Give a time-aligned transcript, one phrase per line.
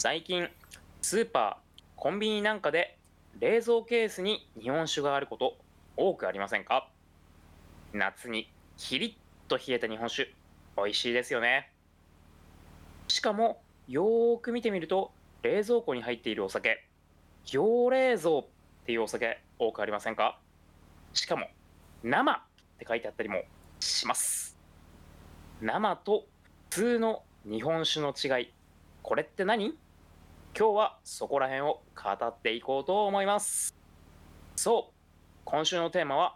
[0.00, 0.48] 最近
[1.02, 2.96] スーパーコンビニなんかで
[3.40, 5.56] 冷蔵ケースに日本酒があること
[5.96, 6.88] 多くありませんか？
[7.92, 10.32] 夏にキリッと冷えた日本酒。
[10.76, 11.72] 美味しいですよね。
[13.08, 15.10] しかもよーく見てみると
[15.42, 16.86] 冷蔵庫に入っているお酒。
[17.44, 18.46] 行冷蔵っ
[18.86, 20.38] ていうお酒多くありませんか？
[21.12, 21.48] しかも
[22.04, 22.40] 生っ
[22.78, 23.42] て書いてあったりも
[23.80, 24.56] します。
[25.60, 26.24] 生と
[26.70, 28.52] 普通の日本酒の違い。
[29.02, 29.76] これって何？
[30.58, 33.76] 今日はそこら辺を語っていこうと思います。
[34.56, 34.92] そう
[35.44, 36.34] 今週のテーマは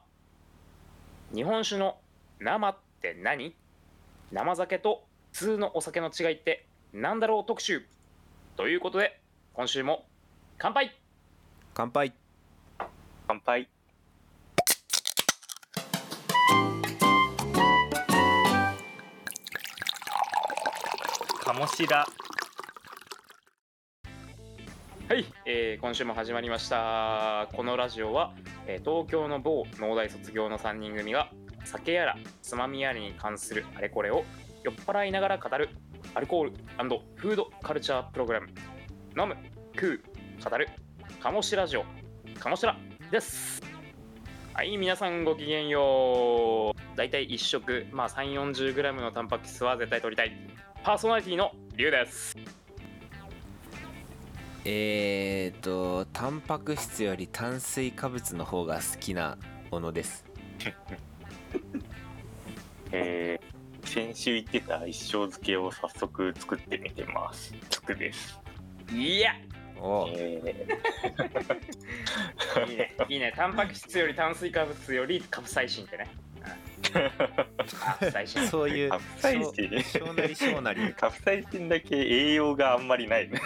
[1.34, 1.98] 日本酒の
[2.38, 3.56] 生って何？
[4.30, 7.84] 生酒と普通のお酒の違いって何だろう特集？
[8.56, 9.20] ということで
[9.54, 10.06] 今週も
[10.56, 10.96] 乾杯！
[11.74, 12.12] 乾杯！
[13.26, 13.68] 乾杯！
[21.44, 22.06] 鴨志田
[25.12, 27.46] はい、えー今週も始まりました。
[27.52, 28.32] このラジオは、
[28.66, 31.28] えー東京の某農大卒業の3人組が
[31.66, 34.24] 酒やらつまみやらに関するあれこれを
[34.64, 35.68] 酔っ払いながら語る
[36.14, 36.52] アルコール
[37.16, 38.46] フードカルチャープログラム
[39.18, 39.36] 飲む
[39.74, 40.02] 食う
[40.50, 40.70] 語る
[41.20, 41.84] 鴨志ラジオ
[42.40, 42.78] 鴨志ラ
[43.10, 43.60] です。
[44.54, 46.96] はい皆さんごきげんよう。
[46.96, 50.32] だいたい1食まあ3 4 0ムのタンパク質は絶対取りたい。
[50.82, 52.61] パーソナリティのリュウです。
[54.64, 59.36] えーとタンパク質より炭水化物の方が好きな
[59.70, 60.24] ものです。
[62.92, 67.54] えー、先週言ってた一生漬けを早速作ってみてます。
[67.70, 68.38] つくです。
[68.94, 69.34] いや。
[69.80, 70.40] おえ
[72.68, 73.32] いいね、いいね。
[73.34, 76.08] タンパク質より炭水化物よりカプサイシンってね。
[76.42, 78.46] カプサイシン。
[78.48, 83.40] そういうカプサイシン小小なり小なりー、カプサイシンだけ栄養があんまりないね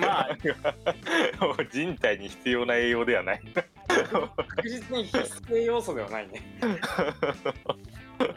[0.00, 0.28] まあ、
[1.70, 3.42] 人体に必要な栄養ではない
[3.88, 6.42] 確実に必須要素ではないね。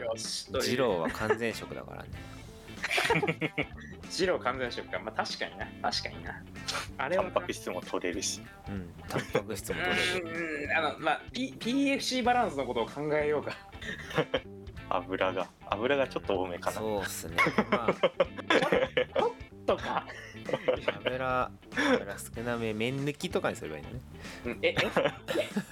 [0.00, 0.50] よし。
[0.52, 2.08] という二郎は完全食だからね
[4.10, 4.98] 二郎完全食か。
[4.98, 5.66] まあ確かにな。
[5.90, 6.42] 確かにな。
[6.98, 13.52] あれはタンパク質も取れるしうんタンパク質も取れるうん、あの、まあ、P、PFC バランスのことを考えようか。
[14.90, 17.36] 油が油がちょっと多めかなそうっすね
[17.70, 17.88] ま
[19.68, 19.84] とか。
[19.84, 20.04] あ
[21.04, 24.00] 油油少なめ麺抜きとかにすればいいのね
[24.46, 24.76] うんえ、え、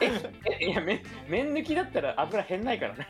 [0.00, 0.06] え、
[0.50, 3.08] え、えいや、麺、麺抜きだったら油減んないからね。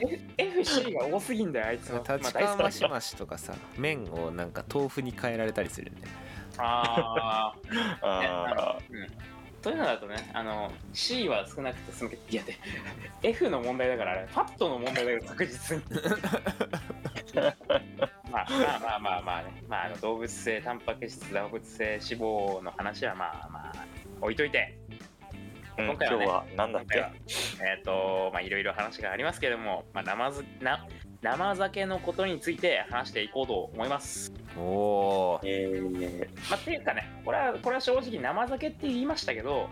[0.00, 1.98] F- FC が多すぎんだよ、あいつは。
[1.98, 6.06] 立まあ川マシマシとかさ麺をなんか豆腐に変えられたりするんで
[6.58, 7.52] あ
[8.02, 8.02] あ。
[8.02, 9.35] あうん
[9.66, 12.10] そういうのだとね、あの C は少なくて済む。
[12.10, 12.56] けど、いやで、
[13.24, 15.82] F の問題だから、あれ、ファットの問題だから、確実に。
[18.30, 23.86] まあまあまあまあまあね、まあ、あの動物性、タンパク質、動物性脂肪の話はまあまあ、
[24.20, 26.98] 置いといて、ー、うん、今回はね今日は何だっけ？
[26.98, 30.86] えっ、と、まあいろいろ話がありますけども、まあ、生ずな
[31.22, 34.32] 生酒のことについて話していこうと思います。
[34.58, 39.68] おえー、まあ、っていうかね、これはこれは正直生酒って言いましたけど、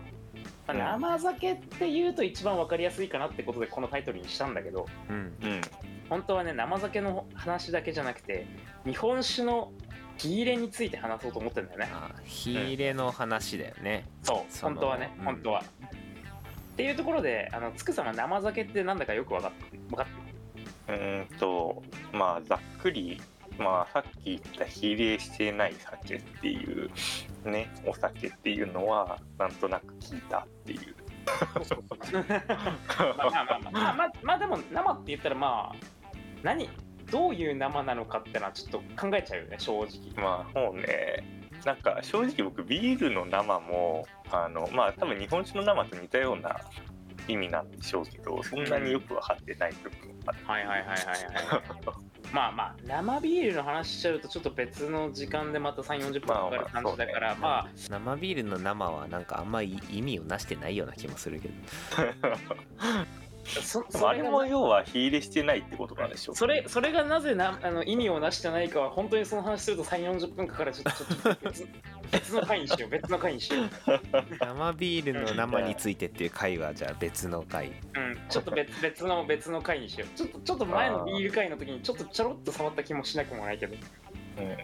[0.67, 5.15] まあ、生酒って言うと一番わかりやすいかなってことでこのタイトルにしたんだけど、うん。
[5.15, 5.61] うん。
[6.09, 8.45] 本当はね、生酒の話だけじゃなくて、
[8.85, 9.71] 日本酒の
[10.17, 11.89] 火入れについて話そうと思ってるんだよね。
[11.91, 14.05] あ火入れの話だよね。
[14.23, 15.25] そう、その本当はね、うん。
[15.25, 15.63] 本当は。
[15.63, 20.24] っていうところで、あのつくさま生酒ってなんだかよくわかって分かってる？
[20.87, 23.21] うーんとまあざっくり
[23.57, 26.89] まあさっき言った火入れしてない酒っていう
[27.45, 30.95] ねお酒っていうのはなんとなく聞いたっていう。
[31.25, 31.31] ま
[33.25, 35.75] あまあまあまあまあまあまあでも生って言ったらまあ
[36.43, 36.69] 何
[37.09, 39.89] どういう生なのかってのはちょっと考えちゃうよね正直。
[40.23, 41.23] まあもうね。
[41.65, 46.55] なんか正直僕ビールの生もあのまあ多分日本酒の生と似たような
[47.27, 50.14] 意味なんでしょうけどそんなによく分かってない部分
[50.45, 57.59] はいはいはいはいはいまあまあ生ビールの話しちゃうとちょっと別の時間でまた3 4 0分かかる感じだからままあ。
[57.61, 61.53] あ生ビールの生はなんかあんまり意味をなしてないような気もするけど
[63.45, 71.67] そでもあれもそれが要は火入れしてないってことなんでしょうそれそれがなぜなあの意味をなしてないかは本当にその話すると3 4 0分かかるちょっとちょっと別
[72.11, 72.89] 別の回にしよう。
[72.89, 73.69] 別の回にしよう。
[74.39, 77.67] 生ビールの生についてっていう回はじゃあ別の回。
[77.67, 77.73] うん、
[78.29, 80.17] ちょっと別別の別の回にしよう。
[80.17, 83.75] ちょっとちょっと前のビール回の時にちょっとちょろっと触った気もしなくもないけど。
[84.37, 84.45] うん。
[84.45, 84.57] うん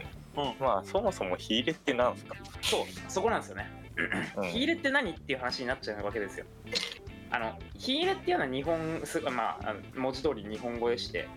[0.59, 3.69] まあそもそも火入れってなんですか、そう、そこなんですよね。
[4.37, 4.49] うん。
[4.49, 6.45] 火入れって何っていう話になっちゃうわけですよ。
[7.31, 11.27] あの火入れっていうのは日本すまあ文字通り日本語でして、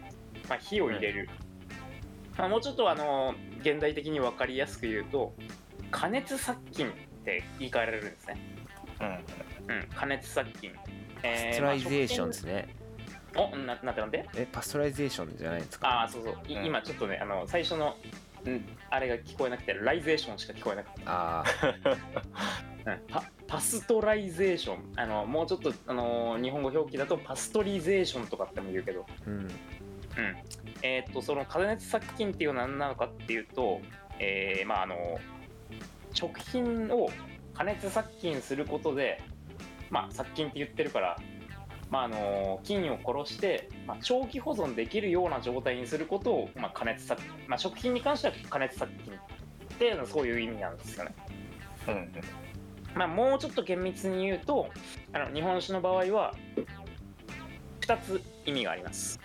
[0.48, 1.28] まあ、火を入れる。
[2.36, 5.34] まあ、もうちょっとあの現代的に分かりやすく言うと
[5.92, 6.90] 加熱殺菌っ
[7.24, 8.36] て言い換えられるんですね、
[9.68, 9.76] うん。
[9.76, 12.74] うん、加熱殺菌、 pasteurization ですね、
[13.36, 15.88] まあおななんてなんでえ pasteurization じゃないんですか？
[15.88, 16.66] ああそうそう、いうん。
[16.66, 17.96] 今ちょっとねあの最初の、
[18.46, 21.44] うん、あれが聞こえなくてライゼーションしか聞こえなくて、あ
[22.86, 23.00] うん。
[23.08, 24.92] パ pasteurization。
[24.96, 29.06] あのもうちょっとあの日本語表記だとパストリゼーションとかっても言うけど。
[29.08, 29.34] あうん。
[29.36, 29.48] うん。
[30.82, 33.80] えー、とその加熱殺菌っていうのは何なのかっていうと、
[34.18, 35.18] えーまああの
[36.12, 37.10] 食品を
[37.54, 39.20] 加熱殺菌することで、
[39.90, 41.16] まあ、殺菌って言ってるから、
[41.94, 49.16] まあ、あの菌を殺して、まあ、長期保存できるような状態にすることを、まあ、加熱殺まあ、食品に関しては加熱殺菌っ
[49.78, 51.14] ていうのはそういう意味なんですよね。
[51.86, 52.12] うん
[52.96, 54.70] まあ、もうちょっと厳密に言うと
[55.12, 56.34] あの日本酒の場合は
[57.82, 59.20] 2つ意味があります。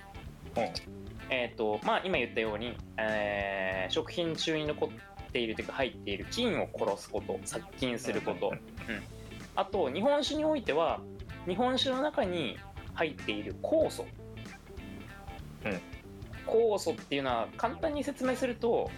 [1.31, 8.60] えーとまあ、今言ったように、えー食品中に残っているというか入っている菌を殺すこと殺菌すること、うん。
[9.56, 11.01] あと日本酒においては
[11.47, 12.57] 日本酒の中に
[12.94, 14.06] 入っている酵素、
[15.65, 15.81] うん。
[16.45, 18.89] 酵素っていうのは簡単に説明すると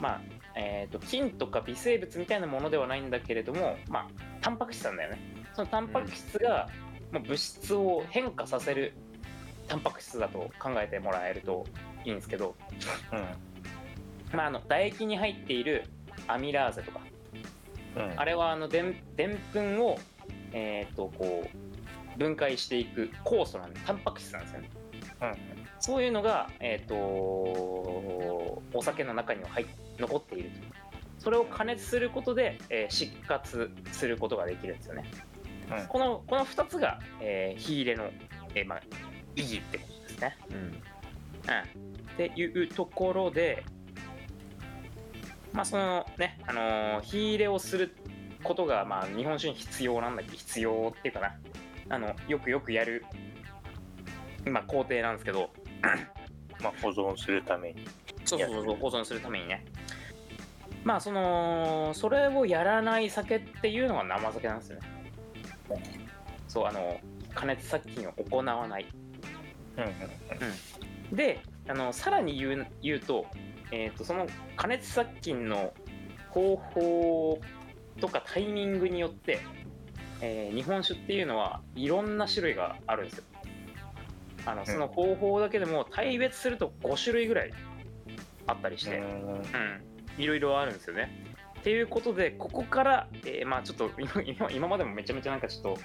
[0.00, 0.20] まあ
[0.56, 4.06] えー、と菌とか微生物みたいなものではないんだけれども、まあ、
[4.40, 5.18] タンパク質なんだよね。
[5.54, 6.68] そのタンパク質が、
[7.12, 8.92] もう物質を変化させる
[9.66, 11.66] タンパク質だと考えてもらえると
[12.04, 12.54] いいんですけど、
[14.32, 15.84] まあ、あの唾液に入っている
[16.28, 17.00] アミラーゼとか
[17.96, 18.12] うん。
[18.16, 19.98] あれはあのでんでんぷんを、
[20.54, 24.70] えー、とこう分解していく酵素なんでタンパク質なんですよね。
[25.80, 29.66] そういうのが、えー、とお酒の中には入っ
[29.98, 30.56] 残っていると。
[31.18, 35.04] それを加熱することで、えー失活することができるんですよね。
[35.70, 35.86] うん。
[35.86, 38.10] このこの2つが、えー火入れの、
[38.54, 38.82] えーまあ、
[39.34, 40.36] 意義ってことですね。
[40.50, 40.56] うん。
[40.56, 40.72] うん、っ
[42.16, 43.64] ていうところで、
[45.52, 47.96] まあそのね、あのー火入れをする
[48.44, 51.34] ことが、まあ、日本酒に必要なんだけど必要っていうかな。
[51.90, 53.04] あのよくよくやる、
[54.46, 55.50] まあ、工程なんですけど。
[56.62, 57.84] まあ保存するために。
[58.24, 59.64] そうそうそう保存するためにね。
[60.82, 64.88] まあそのそれをやらない酒っていうのが生酒なんですよね。
[66.48, 67.00] そうあの
[67.34, 68.86] 加熱殺菌を行わない。
[71.10, 71.16] うん。
[71.16, 73.26] であのさらに言う言うと,、
[73.70, 74.26] えー、とその
[74.56, 75.72] 加熱殺菌の
[76.30, 77.40] 方法
[78.00, 79.40] とかタイミングによって、
[80.20, 83.24] えー日本酒っていうのはいろんな種類があるんですよ。
[84.46, 87.52] あのその方法だけでも大別すると5種類ぐらい
[88.46, 89.04] あったりして、うん。
[89.04, 89.42] うん、
[90.18, 91.10] いろいろあるんですよね。
[91.60, 95.78] っていうことでここから、えーまあちょっと今今今までもめちゃめちゃなんかちょっと、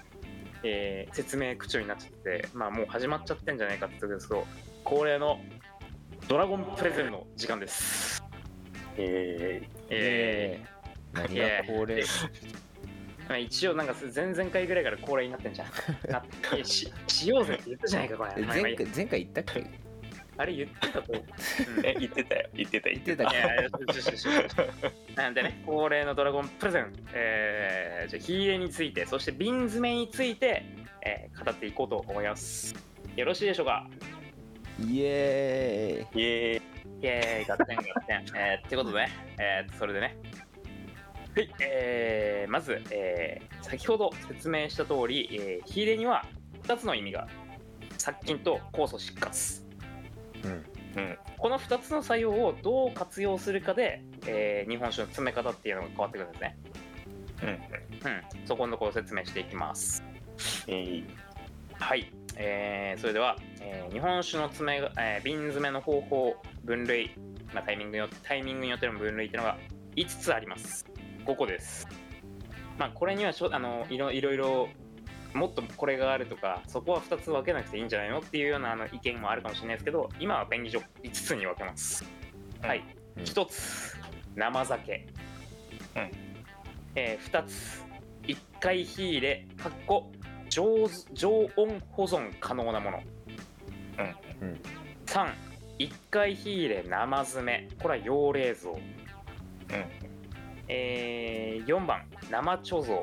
[0.64, 4.46] えー説明口調になっちゃってて、まあ、もう始まっちゃってんじゃないかって言うんですけど
[4.84, 5.40] 恒例の
[6.28, 8.24] ドラゴンプレゼンの時間です。
[8.98, 10.79] ええ
[11.14, 12.02] 何が恒例？
[12.02, 12.30] ー
[13.28, 15.68] まあ、一応なんか前々回ぐらいから恒例になってんじゃん。
[16.12, 18.44] なってししようぜって言ったじゃないかこれ。
[18.46, 19.64] 前回前回言ったっけ？
[20.38, 21.14] あれ言ってたと。
[21.14, 21.16] う。
[21.20, 21.20] ん。
[21.20, 21.26] ー、
[21.86, 22.50] え言ってたよ。
[22.54, 23.26] 言ってた言ってた。
[25.16, 30.64] なんでね、恒例のドラゴンプレゼン、えー、じゃあ、火入れについて、そして瓶詰めについて、
[31.06, 32.74] えー語っていこうと思います。
[33.16, 33.88] よろしいでしょうか？
[34.80, 36.22] イエーイ。
[36.22, 36.62] イエーイ。
[37.02, 38.38] イェーイ、ガッテンガッテン。
[38.38, 39.10] えー、ってことでね、
[39.40, 40.16] えー、それでね、
[41.36, 46.26] はい、えー、まず、えー、先ほど説明した通り、えー、火入れには
[46.64, 47.28] 2つの意味が、
[47.98, 49.64] 殺菌と酵素失活。
[50.44, 56.58] うんうんこの2つの作用をどう活用するかで、えー日本酒の詰め方っていうのが変わってくるんですね。
[57.42, 57.58] うんうん、
[58.46, 60.04] そこのところを説明していきます。
[60.68, 61.04] えー
[61.74, 67.12] はい、えーそれでは、えー日本酒の詰めが、えー瓶詰めの方法、分類、
[67.54, 69.58] まあ、タイミングによってタイミングによっての分類っていうのが
[69.96, 70.86] 5つあります。
[71.30, 71.88] 5個です。
[72.80, 74.70] まあ、これにはしょあのいろいろいろ
[75.34, 78.20] もっとこれがあるとか、そこは2つ分けなくていいんじゃないの？
[78.20, 82.04] っていうようなあの意見もあるかもしれないですけど、今は便宜上5つに分けます。
[82.62, 82.84] はい、
[83.16, 83.96] うん1つ、
[84.36, 85.08] 生酒。
[85.96, 86.12] うん
[86.96, 87.84] え2つ、
[88.24, 90.12] 1回火入れ、かっこ
[90.50, 93.04] 常ず常温保存可能なもの。
[94.42, 94.62] うん
[95.06, 95.32] 3、
[95.78, 97.68] 1回火入れ生詰め。
[97.80, 98.74] これは用冷蔵。
[100.70, 103.02] えー4番、生貯蔵。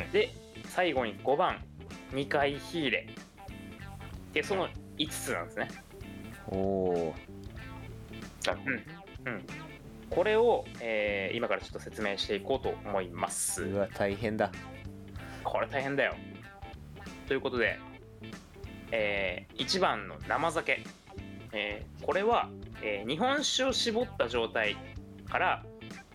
[0.00, 0.30] うんで、
[0.66, 1.64] 最後に5番、
[2.12, 3.08] 2回火入れ。
[4.32, 5.68] で、その5つなんですね。
[6.48, 7.14] おお
[8.46, 8.72] なるほど
[9.24, 9.46] うん、
[10.10, 13.62] これを、えー今からちょっと説明していこうと思います。
[13.64, 14.50] うわ大変だ
[15.44, 16.14] これ大変だよ。
[17.26, 17.78] ということで、
[18.90, 20.82] え1番の生酒、
[21.52, 22.50] えーこれは、
[22.82, 24.76] えー日本酒を絞った状態
[25.32, 25.64] から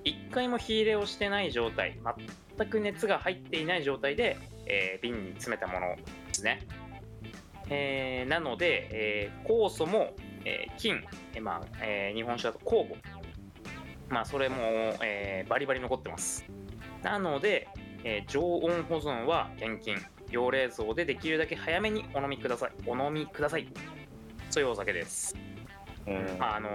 [0.05, 1.99] 1回も火入れをしてない状態
[2.57, 6.67] 全く熱が入っていない状態で、えー瓶に詰めたものですね、
[7.69, 10.13] えーなので、えー酵素も、
[10.45, 12.95] えー金、えーまあえー日本酒だと酵母。
[14.09, 14.55] まあそれも、
[15.03, 16.45] えーバリバリ残ってます。
[17.01, 17.67] なので、
[18.03, 19.97] えー常温保存は厳禁。
[20.29, 22.71] 要冷蔵でできるだけ早めにお飲みください。
[22.85, 23.67] お飲みください。
[24.51, 25.35] そういうお酒です。
[26.05, 26.37] うん。
[26.37, 26.69] まああの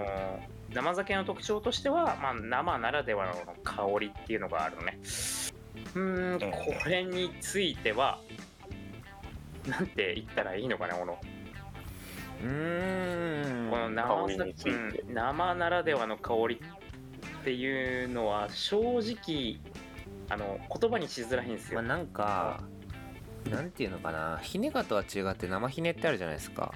[0.73, 4.99] 生酒の特徴としては、まあ、生ならではの香りっていうのがあるのね。
[5.01, 8.19] うーんこれについては
[9.67, 11.17] なんて言ったらいいのかなこの
[12.43, 13.69] うーん。
[13.69, 14.69] この生香りについて。
[14.71, 16.61] うん生ならではの香り
[17.41, 19.59] っていうのは正直
[20.29, 22.61] あの言葉にしづらいんですよ、まあなんか
[23.49, 24.39] なんていうのかな。
[24.41, 26.73] ひねがとは違って生ひねってあるじゃないですか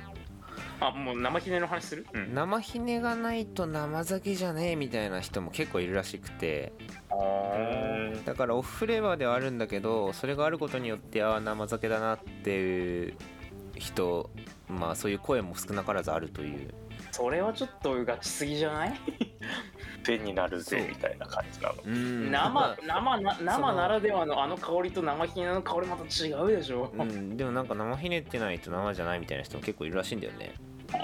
[0.79, 6.72] あもう生ひねの話する、うん、生ひねがないと生酒じゃねえみたいな人も結構いるらしくて。
[8.25, 13.13] だからオフフレーバーではあるんだけどそれがあることによってああ生酒だなっていう
[13.75, 14.29] 人
[14.67, 16.74] まあそういう声も少なからずあるという。
[17.12, 18.93] それはちょっとうがちすぎじゃない？
[20.08, 21.76] 手になるぜみたいな感じなの。
[21.86, 22.32] うん。
[22.32, 30.54] 生生なそ生のならではのあの香りと生ひねの香りまた違うでしょ、うん、でもなんか生ひねってないと生じゃないみたいな人も結構いるらしいんだよね、
[30.92, 31.00] なん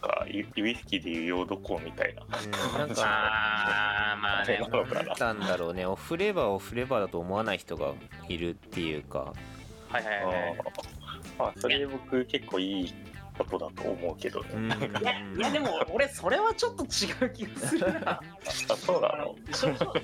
[0.00, 0.30] かウ
[0.68, 2.22] イスキーでいうヨードコーンみたいな。
[2.22, 2.30] うん、
[2.78, 5.86] なんかあーまあねなのかななんだろうね。
[5.86, 7.92] オフフレーバーをオフフレーバーだと思わない人が
[8.28, 9.32] いるっていうか。
[9.88, 10.58] はいはいはいはい。
[11.38, 12.94] あそれ僕結構いい
[13.36, 18.12] ことだと思うけどね、うんいやいやでも俺それはちょっと違う気がするな。
[18.12, 18.20] あ
[18.76, 19.34] そうなあの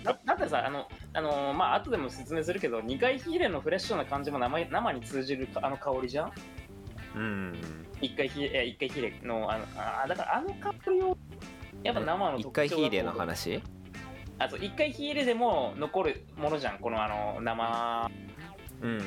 [0.04, 6.32] だだってさあのあのまあ後でも説明するけど2回火入れのフレッシュな感じも生生に通じるあの香りじゃん？
[7.16, 11.16] うん1回火入れ一回火入れのあのあーだからあの香りを
[11.82, 13.62] やっぱ生の一特徴回火入れの話？
[14.38, 18.10] あと1回火入れでも残るものじゃんこのあの生。
[18.82, 19.00] うん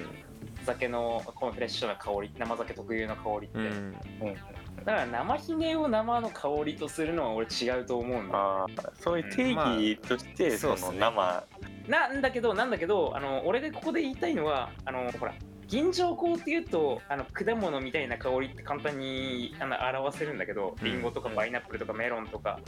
[0.65, 3.65] 酒のこのフレッシュな香り生酒特有の香りって、うん。
[3.65, 4.35] うん。
[4.83, 8.65] だから生ひねを生の香りとするのは俺違うと思うんだ
[8.99, 11.43] そういう定義として、まあその生。
[11.87, 15.33] なんだけどなんだけどあの俺でここで言いたいのはあのほら
[15.67, 20.85] 銀条香っていうとあの果物みたいな香りって簡単にあの表せるんだけどうん。
[20.85, 22.59] リンゴとかパイナップルとかメロンとか、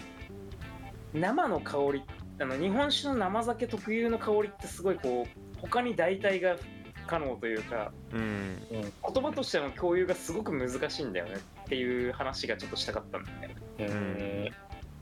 [1.13, 2.03] 生の香り
[2.39, 13.55] あの日本酒の生酒特有の香りってすごいこう他に代替が不可能というかうん言葉としての共有がすごく難しいんだよねっていう話がちょっとしたかったんだよね。
[13.79, 14.43] うん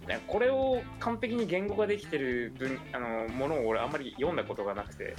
[0.07, 5.15] ねこれを完璧に言語化できてる分あのものを俺あんまり読んだことがなくて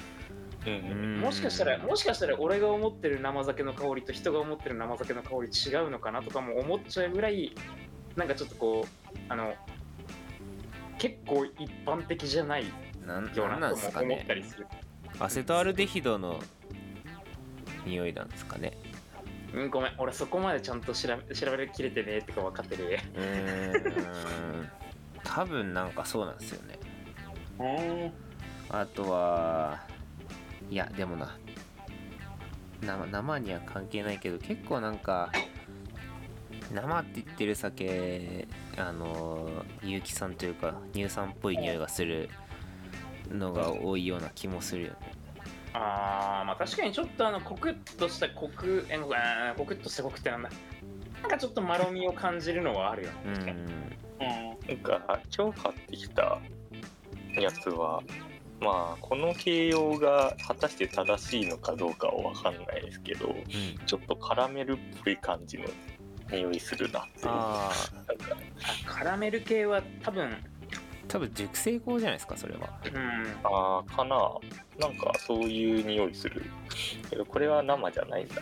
[0.67, 7.55] うんもしかしたらもしかしたら俺が思ってる生酒の香りと人が思ってる生酒の香り違うのかなとかも思っちゃうぐらい
[8.17, 9.55] なんかちょっとこうあの
[10.99, 12.69] 結構一般的じゃないよ
[13.07, 14.67] うなとも思ったりする。
[15.19, 16.41] アセトアルデヒドの
[17.85, 18.73] 匂いなんですかね。
[19.53, 19.93] うん、ごめん。
[19.99, 24.69] 俺そこまでちゃんと調べ調べきれてねえってか分かってるうーん。
[25.25, 26.79] 多分なんかそうなんですよね。
[28.69, 29.81] あとは
[30.71, 31.37] いやでもな。
[32.83, 35.31] 生生には関係ないけど結構なんか
[36.73, 42.31] 生って言ってる酒あの有機酸というか乳酸っぽい匂いがする
[43.31, 44.97] のが多いような気もするよね
[45.73, 50.51] あーまあ確かにちょっとあのコクッとしたコクえあーコクッとしたコクってなんだ。
[51.23, 53.11] なんかちょっとまろみを感じるのはあるよ。
[53.11, 53.67] ねう確かに、ん。
[54.69, 56.39] なんか今日買ってきた
[57.39, 58.03] やつは
[58.61, 63.87] まあこの形容が果たして正しいのかどうかは分かんないですけどうん。
[63.87, 65.67] ちょっとカラメルっぽい感じの
[66.31, 67.27] 匂いするなっていう。
[67.29, 68.15] ああなんか
[68.87, 70.37] あカラメル系は多分
[71.11, 72.69] 多分熟成香じゃないですかそれは。
[72.85, 73.27] うん。
[73.43, 74.17] あーかな。
[74.79, 76.45] なんかそういう匂いする。
[77.11, 78.37] けどこれは生じゃないんだ。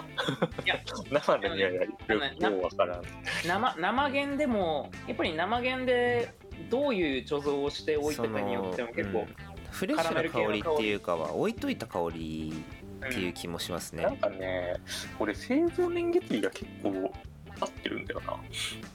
[0.65, 0.79] いや。
[1.11, 3.03] 生の匂いがよく分からん。
[3.47, 6.35] 生生原でもやっぱり生原で
[6.69, 9.27] どういう貯蔵をしておいたかによっても結構、うん。
[9.71, 12.53] フレッシュな香りっていうかは置いといた香り
[13.01, 14.03] うんっていう気もしますね。
[14.03, 14.75] なんかね
[15.19, 17.13] これ製造年月日が結構
[17.61, 18.41] 合ってるんだよな。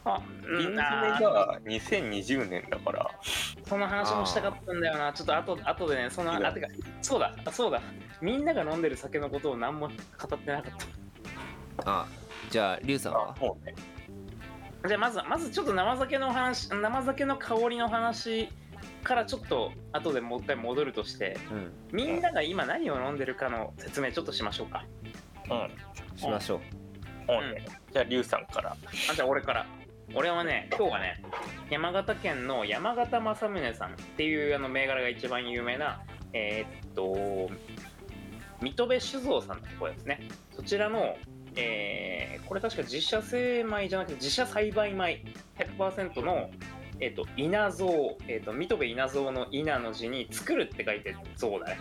[0.06, 3.10] あ瓶詰めうんが2020年だから。
[3.68, 5.14] その話もしたかったんだよな。
[5.14, 6.68] ちょっと後後でねそのあてか
[7.02, 7.36] そうだ。
[7.46, 7.82] あそうだ。
[8.22, 10.74] みんなが飲んでる酒のことを何も語ってなかっ
[11.76, 12.02] た。
[12.02, 12.08] あ
[12.50, 13.76] じゃあリュウさんあはもうね。
[14.88, 18.50] じゃあまずまずちょっと生酒の話生酒の香りの話
[19.04, 21.72] からちょっと後でもう一回戻るとしてうん。
[21.92, 24.86] みんなが今何を飲んでるかの説明ちょっとしましょうか。
[25.50, 25.54] う
[26.16, 26.20] ん。
[26.20, 26.60] しましょう。
[27.28, 28.72] もうねじゃあリュウさんから。
[28.72, 29.66] あじゃあ俺から。
[30.16, 31.24] 俺はね今日はね
[31.70, 36.02] 山形県の山形正宗さんっていうあの銘柄が一番有名な
[36.34, 37.50] えーっと
[38.62, 40.22] 水戸部酒造さんのところですね。
[40.56, 41.16] そちらの
[41.56, 45.24] えーこれ確か自社精米じゃなくて自社栽培米。
[45.58, 46.50] 100%の
[47.00, 51.80] えーっと稲造、えーっと水戸部稲造の稲の字に作るって書いて造だね。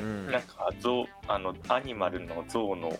[0.00, 0.06] うん。
[0.06, 0.30] うん。
[0.30, 2.96] なんか象あのアニマルの象の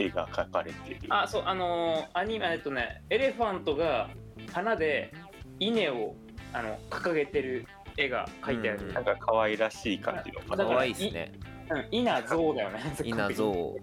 [0.00, 1.00] 絵が描かれてる。
[1.10, 4.08] あそうあのーアニメえっとねエレファントが
[4.52, 5.12] 花で
[5.58, 6.14] 稲を
[6.52, 7.66] あの掲げてる
[7.96, 8.94] 絵が描いてある、うん。
[8.94, 11.32] なんか可愛らしい感じの可愛いですね。
[11.70, 12.80] うん、稲造だよね。
[13.04, 13.76] 稲造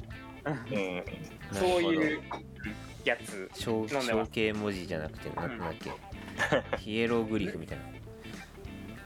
[0.45, 1.03] うん。
[1.51, 2.21] そういう
[3.05, 3.49] やつ。
[3.53, 5.91] 象形文字じゃなくてななんだっけ。
[6.77, 7.83] ヒエログリフみたいな。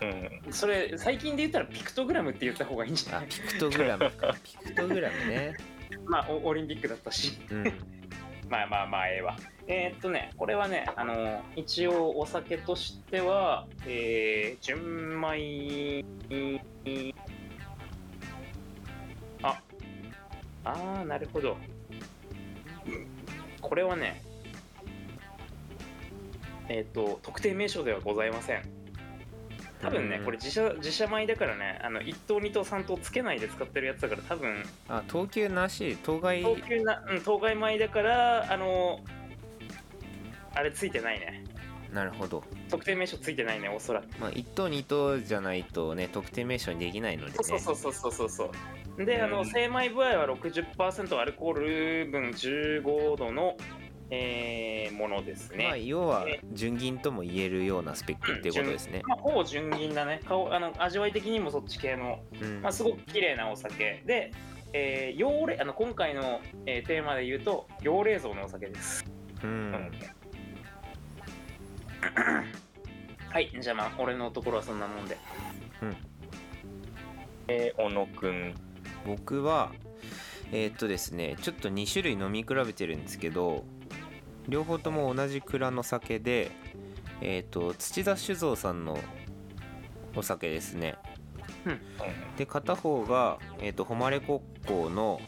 [0.08, 0.54] うん。
[0.54, 3.26] それ最近で言ったらピクトグラムって言った方がいいんじゃない？
[3.26, 4.36] あピクトグラムか。
[4.44, 5.54] ピクトグラムね
[6.12, 7.40] まあオオリンピックだったし。
[7.50, 7.64] うん。
[8.50, 9.38] まあまあまあええわ。
[9.68, 16.04] えーっとねこれはねあの一応お酒としてはえー、純米
[19.42, 19.62] あ
[20.66, 21.56] あーなるほど。
[23.62, 24.22] これはね
[26.68, 28.81] えーっと特定名称ではございません
[29.82, 30.26] 多分ねうん。
[30.26, 34.64] これ自社自社米だからねあの1等2等3等つけないで使ってるやつだから多分。
[34.88, 36.40] あ等級なし当該。
[36.40, 39.00] 東急な、うん、当該米だからあの
[40.54, 41.44] あれついてないね。
[41.92, 42.44] なるほど。
[42.70, 44.06] 特定名称ついてないねおそらく。
[44.20, 47.38] まあ1等2等じゃないとね特定名称にできないのでね。
[47.42, 49.46] そうそうそうそうそうそうで、あのうん。
[49.46, 51.54] 精米部合は60%アルコー
[52.06, 53.56] ル分15度の、
[54.14, 59.02] えーものですね、まあ要は純銀とも言えるようなスペックっていうことですね。
[59.08, 60.20] まあ、ほぼ純銀だね。
[60.26, 62.62] 顔あの味わい的にもそっち系の、うん。
[62.62, 64.04] まあ、すごく綺麗なお酒。
[64.06, 64.34] で、
[64.74, 69.06] えー、養冷あの今回の、えーテーマで言うと養冷蔵のお酒です。
[69.44, 69.72] うん。
[73.30, 75.18] はいじゃあまあ俺のところはそんなもんで。
[77.48, 78.54] えー小野くん。
[79.06, 79.72] 僕は
[80.52, 83.64] えーっとですねちょっと2種類飲み比べてるんですけど
[84.48, 86.52] 両方とも同じ蔵の酒で
[87.22, 88.98] えーっと土田酒造さんの
[90.16, 90.96] お酒ですね。
[92.38, 95.22] で片方が、えー、と誉れ国交の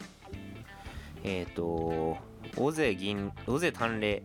[1.22, 2.18] えっ、と
[2.56, 4.22] 尾瀬銀尾瀬淡麗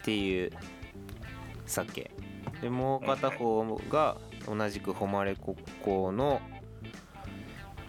[0.00, 0.50] っていう
[1.66, 2.10] 酒。
[2.60, 6.40] でもう片方が同じく誉れ国交の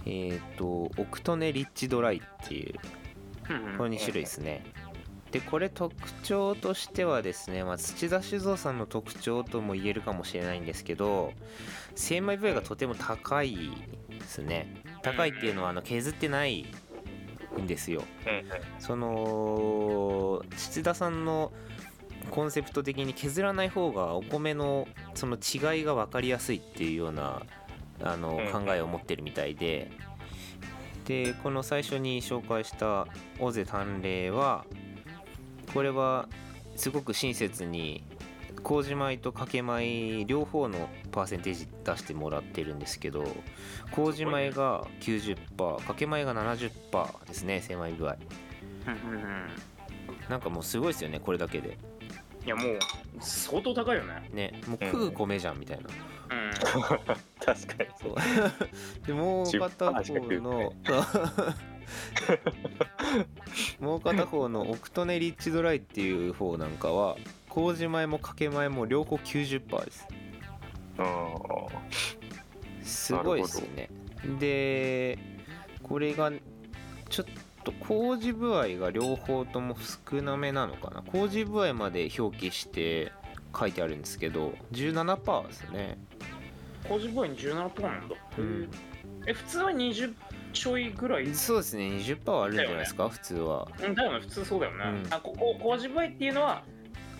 [0.06, 2.76] えっ、とオクトネリッチドライっていう
[3.78, 4.64] この2種類ですね
[5.36, 5.94] でこれ特
[6.24, 11.34] 徴としてはですね、まあ、土田酒造さんの特徴とも言えるかもしれないんですけど
[11.94, 13.58] 精米部合がとても高い
[14.10, 14.82] ですね。
[15.02, 16.66] 高いっていうのはあの削ってない
[17.60, 18.06] んですよ。
[18.26, 18.46] うん
[18.80, 21.52] その土田さんの
[22.32, 27.42] コンセプト的に削らない方がお米のその違いが分かりやすいっていうような
[28.02, 29.92] あのうん考えを持ってるみたいで。
[31.06, 33.06] でこの最初に紹介した
[33.40, 34.66] 尾瀬淡麗は
[35.76, 36.30] これは
[36.78, 38.02] すごく親切に
[38.64, 43.26] 麹米と掛け米両方のパーセンテージ出してもらってるんですけど
[43.92, 48.16] 麹米が90%掛け米が70%ですね精米具合。
[50.30, 51.78] なんかもうすごいですよねこれだけで。
[52.46, 52.80] いやもう
[53.20, 54.30] 相当高いよね。
[54.32, 55.90] ねもう食う米じゃんみたいな、
[56.36, 56.52] うん。
[57.44, 58.16] 確かにそう。
[59.06, 60.74] でもう片方10%しか食うの
[63.80, 67.16] もう片方のオクトネリッチドライっていう方なんかは
[67.50, 70.08] 麹米も掛け米も両方90%です。
[70.98, 71.06] うん
[72.84, 73.90] すごいですよね
[74.40, 75.18] で
[75.84, 76.32] これが
[77.10, 77.26] ちょっ
[77.64, 79.76] と麹部合が両方とも
[80.10, 81.02] 少なめなのかな。
[81.02, 83.12] 麹部合まで表記して
[83.58, 85.98] 書いてあるんですけど17%ですね。
[86.88, 88.70] 麹部合に17%なんだ、うん。
[89.28, 90.14] え普通は20
[90.56, 91.36] ちょいぐらい？
[91.36, 93.68] そうですね20%はあるんじゃないですか、普通は。
[93.84, 95.14] うんだよね普通そうだよね、うん。
[95.14, 96.64] あここ麹部合っていうのは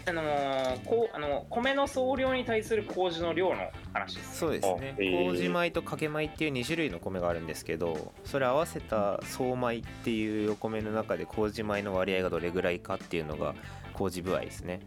[0.08, 4.38] あのーこうあの米の総量に対する麹の量の話です。
[4.38, 4.96] そうですね。
[4.98, 5.26] あへー。
[5.26, 13.56] 麹米と掛け米っていう2種類の米があるんですけどそれ合わせた総米っていうお米の中で麹米の割合がどれぐらいかっていうのが
[13.94, 14.82] 麹部合ですね、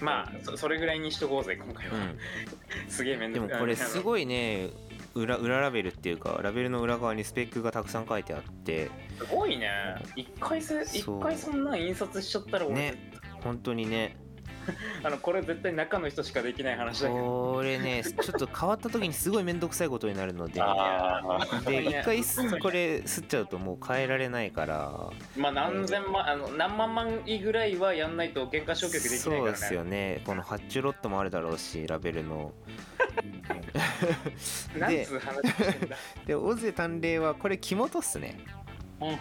[0.00, 2.18] まあそそれぐらいにしとこうぜ今回は、うん、
[2.88, 4.68] すげえ面でも倒これすいごいね
[5.16, 8.90] 裏裏ラベルっていうかラベルの裏側にスペックがたくさん書いてあって。
[9.18, 9.70] すごいね。
[10.14, 13.12] 一回せ一回そんなん印刷しちゃったら俺、ね。
[13.42, 14.16] 本当にね
[15.02, 17.54] あのこれ絶対中の人しかできない話だけど。
[17.54, 20.60] これね ちょっと変わった時にすごい面倒くさいことになるので。
[20.60, 25.10] ああで 一回すこれ吸っちゃうともう変えられないから。
[25.36, 29.90] まあ何千万あの何万万位ぐらいはやんないと原価償却できないそうからですよね。
[29.96, 32.52] ねこの発注ロットもあるだろうしラベルの。
[34.76, 35.96] なんつう話してんだ。
[36.26, 38.38] でオゼ探麗はこれ木元っすね。
[39.00, 39.18] うん。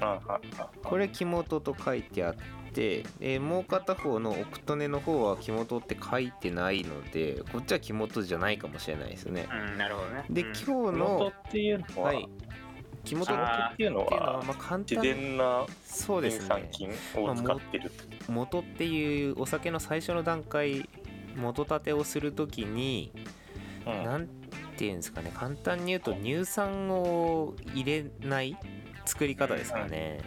[0.00, 2.42] あああこれ木元と書いてあって
[2.72, 3.04] で
[3.38, 9.46] もう片方の奥利根の方は木元って書いてないのでこっちは木元じゃないかもしれないですね。
[9.50, 10.24] うんなるほどね。
[10.30, 10.46] でうん。
[10.48, 12.28] 今日の元っていうのは、はい。
[13.04, 17.86] 木元っていうのははまあ簡自単然なそうです乳酸ね菌を使ってる。
[17.88, 20.88] って元っていうお酒の最初の段階
[21.36, 23.12] 元立てをするときに
[23.86, 24.04] うん。
[24.04, 24.28] なん
[24.76, 28.56] ていうんですかね簡単に言うと乳酸を入れない
[29.04, 30.20] 作り方ですかね、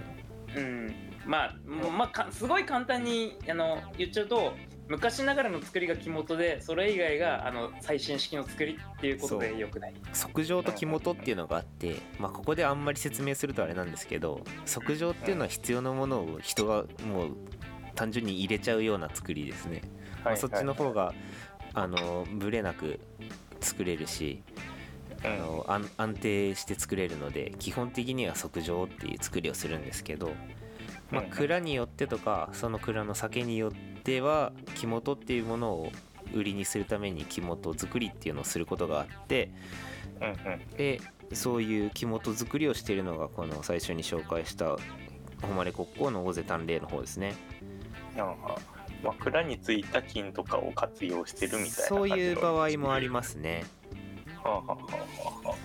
[0.55, 4.53] うんまあまあかすごい簡単にあの言っちゃうと
[4.87, 9.93] 昔ながらの作りが肝とでそれ以外があの最新式の作りっていうことでよくない。
[10.13, 17.37] 測定と木元っていうのがあって、まあ、ここであんまり説明するとあれなんですけど測定っていうのは必要なものを人がもう
[17.95, 19.81] 単純に入れちゃうような作りですね、
[20.23, 21.13] まあそっちの方が
[21.73, 22.99] あのブレなく
[23.61, 24.43] 作れるし
[25.23, 30.31] あの安安定して作れるので基本的には測定っていう作りをするんですけど、
[31.15, 33.71] まあうん、蔵によってとかその蔵の酒によっ
[34.03, 35.91] ては木元っていうものを
[36.33, 39.51] 売りにするために木元作りっていうのをすることがあって
[40.77, 40.99] で
[41.33, 44.77] そういう木元作りをしているのがこの最初に紹介した
[45.41, 47.35] 誉れ国交の大勢探麗の方ですね。
[48.15, 48.57] なんか
[49.03, 53.63] まあ、蔵についた菌とかを活用してるみたいなそういう場合もありまますね。
[53.63, 54.47] す。
[54.47, 54.77] はあはあは
[55.43, 55.55] あは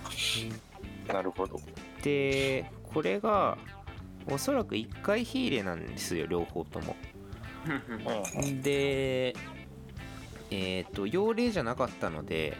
[1.09, 1.13] あ。
[1.13, 1.59] なるほど。
[2.03, 3.57] でこれが
[4.29, 6.95] おそらく1回火入れなんですよ両方とも。
[8.39, 9.35] うんで
[10.49, 12.57] えっ、と用例じゃなかったので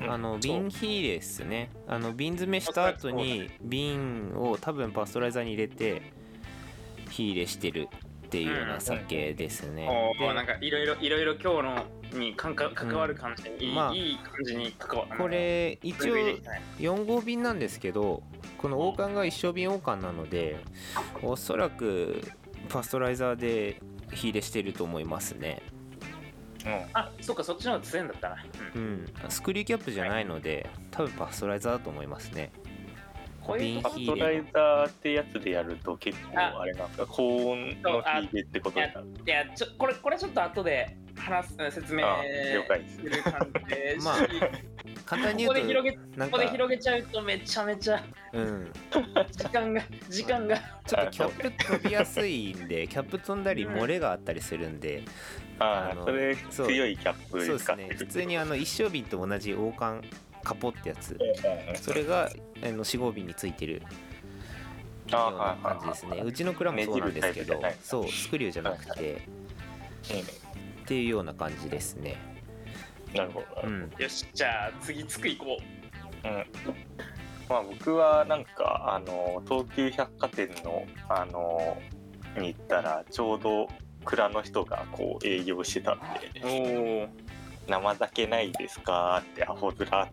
[0.00, 0.10] うん。
[0.10, 1.70] あの瓶火入れっすね。
[1.88, 6.12] あの瓶詰めした後に瓶を多分パストライザーに入れて
[7.10, 7.88] 火入れしてる
[8.36, 11.62] っていうような酒ですね、でおーなんかいろいろいろいろ今日
[12.14, 12.54] のに関
[12.94, 18.22] わる感じに、いいまあいい感じに関わこれ一応ぐいぐいできたね4号瓶なんですけど
[18.58, 20.58] この王冠が一升瓶王冠なので
[21.22, 22.20] おそらく
[22.68, 23.80] パストライザーで
[24.12, 25.62] 火入れしてると思いますね。
[26.64, 26.72] うん。
[26.92, 28.36] あそうかそっちの方が強いんだったな、
[28.74, 29.06] う、うんん。
[29.28, 32.52] スクリューキャップじゃないので多分パストライザーだと思いますね
[33.46, 39.06] こういうとこパストライザーってやつでやると結構ああれなんですか高温の火入れってことになる。
[39.26, 42.96] いやちょこれこれちょっと後で話す説明あ了解です。
[42.96, 44.16] する感じでまあ
[45.04, 48.72] 簡単にここで言う広げとなんかここで広げちゃうとめちゃめちゃうん。
[49.30, 50.56] 時間が時間が。
[50.86, 55.02] ちょっとキャップ飛びやすいんでキャップ飛んだり漏れがあったりするんで
[55.58, 57.76] ああ、それ強いキャップそうです。
[57.76, 57.88] ね。
[57.96, 60.06] 普通にあの一升瓶と同じ王冠
[60.46, 61.18] カポってやつ。
[61.80, 62.30] それが
[62.62, 63.82] あの4号瓶についてる。
[65.12, 66.22] あような感じですね。
[66.24, 69.28] うちの蔵もそうなんですけどそうスクリューじゃなくて。
[70.82, 72.16] っていうような感じですね。
[72.30, 72.36] うん
[73.16, 73.46] なるほど。
[73.64, 73.90] うん。
[73.98, 75.56] よしじゃあ次つく行こ
[76.24, 76.28] う。
[76.28, 76.46] ん。
[77.48, 81.78] まあ僕はなんかあの東急百貨店のあの
[82.38, 83.68] に行ったらちょうど
[84.04, 86.40] 蔵の人がこう営業してたんで。
[86.42, 87.08] うおお
[87.68, 90.08] 「生酒ないですか?」ってアホ面ってあ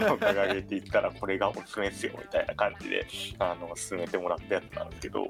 [0.00, 3.06] の掲げていったらこれがおすすめですよみたいな感じで
[3.38, 5.28] あの勧めてもらったやつなんですけど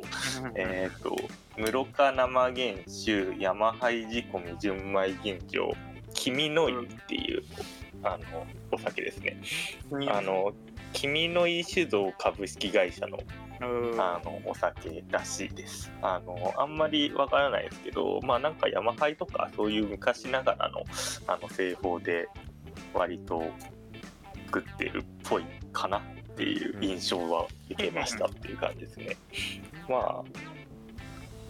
[0.55, 1.17] えっ、と
[1.57, 2.55] 室賀生原
[2.87, 5.73] 酒山灰仕込み純米吟醸
[6.15, 7.43] 君の湯っていう、
[8.05, 9.37] あのお酒ですね。
[10.09, 10.53] あの
[10.93, 15.91] 君の井酒造株式会社のうんあのお酒らしいです。
[16.03, 20.85] あのあんまりわからないですけど、まあなんか山灰とかそういう昔ながらの
[21.27, 22.29] あの製法で
[22.93, 23.43] 割と
[24.47, 26.03] 作ってるっぽいかなっ
[26.37, 29.17] ていう印象は受けましたっていう感じですね。
[29.89, 30.23] まあ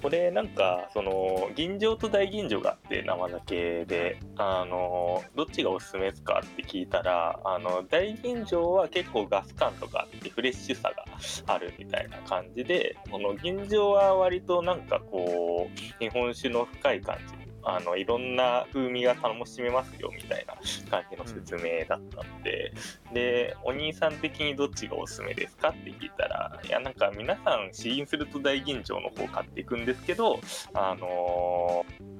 [0.04, 10.92] これなんかその吟醸と大吟醸があって生酒であのどっちがおすすめですかって聞いたらあの大吟醸は結構ガス感とかあってフレッシュさ
[11.46, 20.54] があるみたいな感じでこの吟醸は割となんかこう日本酒の深い感じあのいろんな風味が楽しめますよみたいな
[20.90, 22.72] 感じの説明だったんで、
[23.12, 30.40] でお兄さん的にどっちがおすすめですかって聞いたらいやなんか皆さん試飲すると大吟醸の方買っていくんですけど
[30.74, 32.14] あのー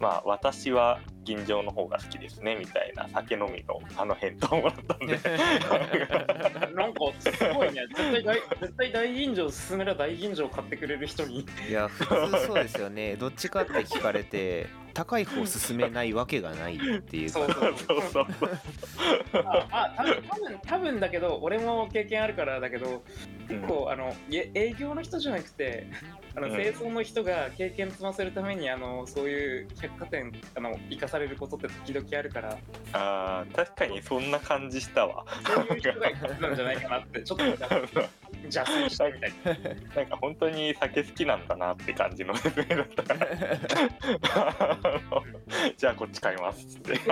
[0.00, 5.18] まあ私は吟醸の方が好きですねみたいな酒飲みのあの返答をもらったんで。
[6.74, 7.86] なんかすごいね。
[7.88, 11.46] 絶対大絶対大吟醸勧めら大吟醸買ってくれる人に。
[11.68, 13.16] いや普通そうですよね。
[13.20, 17.28] どっちかって聞かれて高い方進めないわけがないっていう。
[17.28, 18.26] そうそうそうそう。
[19.44, 23.02] ああ多分多分多分だけど俺も経験あるからだけど
[23.48, 25.86] 結構、あのいえ営業の人じゃなくて
[26.34, 26.56] あのうん。
[26.56, 32.56] 製造の人が経験積ませるためにあのそういう百貨店あの生かされることって時々あるから。
[32.92, 35.24] あー確かにそんな感じしたわ。
[35.44, 37.64] そういう人が来るんじゃないかなってちょっと邪
[38.64, 39.54] 推したみたいな。
[39.96, 43.26] なんか本当に酒好きなんだなって感じの説明だったから。
[45.76, 46.78] じゃあこっち買います。
[46.78, 47.06] って結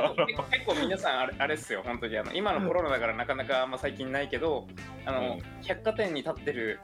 [0.66, 2.16] 構皆さんあれあれっすよ本当に。
[2.16, 4.66] あの今のコロナだからなかなかあんま最近ないけど
[5.04, 6.80] あの、百貨店に立ってる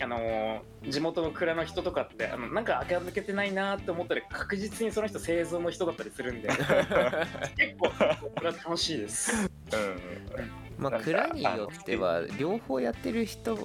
[0.00, 6.48] あの地元の蔵の人とかってあのなんか垢抜けてないなって思ったら確実にその人製造の人だったりするんで。
[7.56, 9.50] 結構これは楽しいです。
[9.72, 13.58] うんまあ蔵によっては両方やってる人っ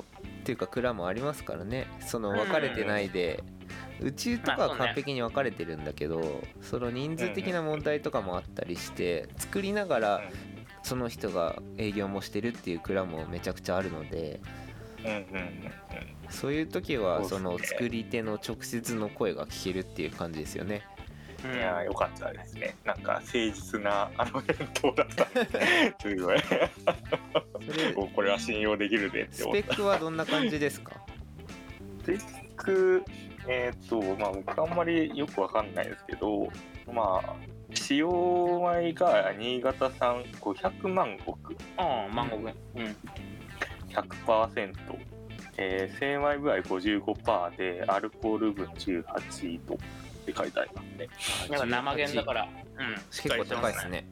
[0.44, 1.88] ていうか蔵もありますからね。
[2.02, 3.44] その分かれてないで、
[4.00, 10.22] うちとかは完璧に分かれてるんだけど、その人数的な問題とかもあったりして作りながら
[10.84, 14.40] その人が営業もしてるっていう蔵もめちゃくちゃあるので。
[15.04, 20.84] うんうんうんそういう時はその作り手の直接の声が聞けるっていう感じですよね。
[20.94, 22.76] うんいやーよかったですね。
[22.84, 25.26] なんか誠実なあの返答だった。
[26.02, 26.40] すごい。
[26.40, 26.52] そ
[27.78, 29.68] れおこれは信用できるでってス思った。
[29.68, 30.92] ペックはどんな感じですか？
[32.04, 33.04] スペック
[33.48, 36.50] えっ、とまあ僕あんまりよくわかんないですけど
[36.92, 37.36] まあ
[37.74, 38.10] 使用
[38.60, 41.26] 米が新潟産500万石。
[41.78, 42.44] ああ、万国。
[42.44, 42.54] うん。
[43.90, 44.76] 100%、
[45.62, 49.78] えー、精米部合55%でアルコール分18度っ
[50.26, 51.10] て書いてありますね。
[51.50, 53.62] なんか生源だから、うん、しっか結構りしてますね。
[53.62, 54.06] 高いですね。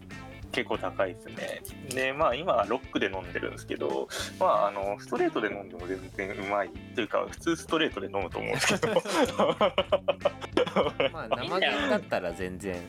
[0.52, 1.62] 結構高いですね。
[1.90, 9.02] でまあ今はロックで飲んでるんですけどまああのストレートで飲んでも全然うまいというか普通ストレートで飲むと思うんですけど。
[11.14, 12.76] まあ生源だったら全然。
[12.76, 12.82] うん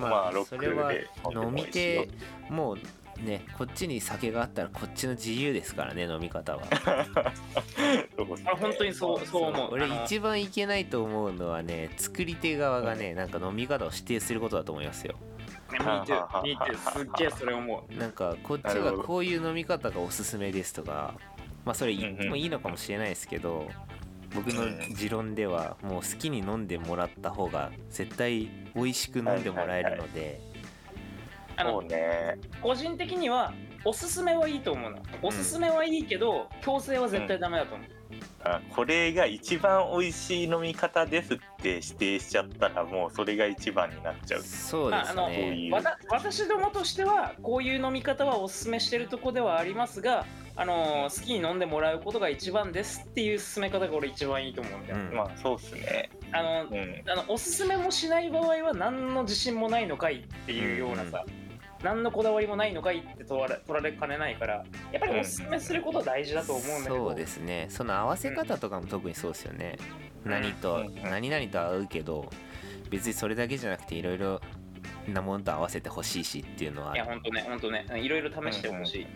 [0.00, 0.92] まあまあロックでそれは
[1.46, 2.08] 飲みで
[2.48, 2.78] もう
[3.18, 6.62] ねこっちに酒があったらこっちの自由ですからね飲み方は。
[8.46, 9.74] あ本当にそうそう思う。
[9.74, 15.14] 俺一番いけないと思うのはね作り手側がねなんか飲み方を指定することだと思いますよ。
[15.72, 17.94] ね Me too, me too すっげえそれ思う。
[17.94, 21.14] なんかこっちがこういう飲み方がおすすめですとか
[21.64, 23.68] まあそれ言ってもいいのかもしれないですけど
[24.34, 30.40] 僕の持論ではもう好きに飲んでもらった方が絶対美味しく飲んでもらえるので
[31.56, 32.38] あそうのね。
[32.62, 33.52] 個人的には
[33.84, 34.98] おすすめはいいと思うの。
[35.22, 37.88] おすすめはいいけど、強制は絶対ダメだと思う。
[38.44, 44.42] あこれが一番美味しい飲み方ですって指定しちゃったらもうそれが一番になっちゃう。
[44.42, 54.98] そうですまああのねわた私どもとしてはこういう飲み方はおすすめしてるとこではありますが、あの好きに飲んでもらうことが一番ですっていう進め方が俺一番いいと思うんだよ。
[54.98, 55.16] うん。
[55.16, 56.10] まあそうっすね。
[56.32, 57.02] あのうん。
[57.08, 61.24] あのおすすめもしない場合は何の自信もないのかいっていうようなさ、
[61.82, 67.66] 何のこだわりもないのかいって取られ取られかねないからやっぱりおすすめすることは大事だと思うんだけど、そうですね。
[67.68, 69.78] その合わせ方とかも特にそうですよね、
[70.24, 71.02] 何と、うん。
[71.02, 72.30] 何々と合うけど
[72.90, 74.40] 別にそれだけじゃなくていろいろ
[75.08, 77.86] なものと合わせてほしいしっていうのはいや本当ね本当ね。
[77.94, 79.06] いろいろ試してほしい、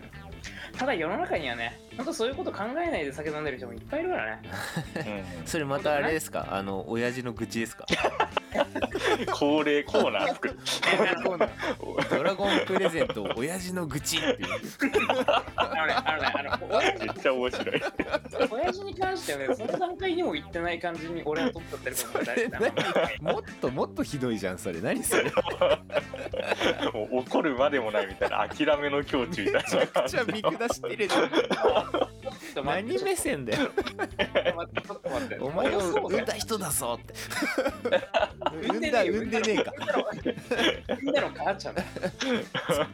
[0.76, 4.42] ただ世の中にはね本当そういうこと考えないで酒飲んでる人もいっぱいいるからね。
[5.38, 5.46] うん。
[5.46, 6.48] それまたあれですか？
[6.50, 7.84] あの親父の愚痴ですか？
[9.32, 10.58] 恒例コーナー作る。
[12.10, 14.36] ドラゴンプレゼント親父の愚痴っていう。
[15.56, 17.82] あのねあのねあの親めっちゃ面白い。
[18.50, 22.58] 親父に関してはねその段階にも行ってない感じに俺は取っちゃってるかもしれな。
[23.10, 24.80] いもっともっとひどいじゃんそれ。
[24.80, 25.24] 何それ？
[25.24, 25.30] め
[26.92, 31.30] もう怒るまでもないみたいな諦めの境地みたいなちゃく感じちゃ見下してるじゃん。
[32.64, 33.58] 何目線だよ。
[33.58, 33.84] ちょっと
[34.56, 35.38] 待ってちょっと待って。
[35.38, 37.14] お前を産んだ人だぞって。
[38.40, 39.72] 産産んだ産んでねえか。
[41.00, 41.82] みんなの母ちゃんだ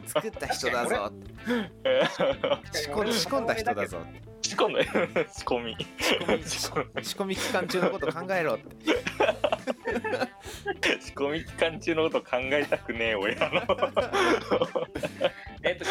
[0.07, 1.35] 作った人だぞって。
[2.79, 4.23] 仕込ん仕込んだ人だぞって。
[4.43, 4.91] 仕込んだ仕
[5.45, 5.77] 込み
[7.03, 8.77] 仕込み期間中のこと考えろって。
[11.01, 13.63] 仕込み期間中のこと考えたくねえ親の。
[15.63, 15.85] えっと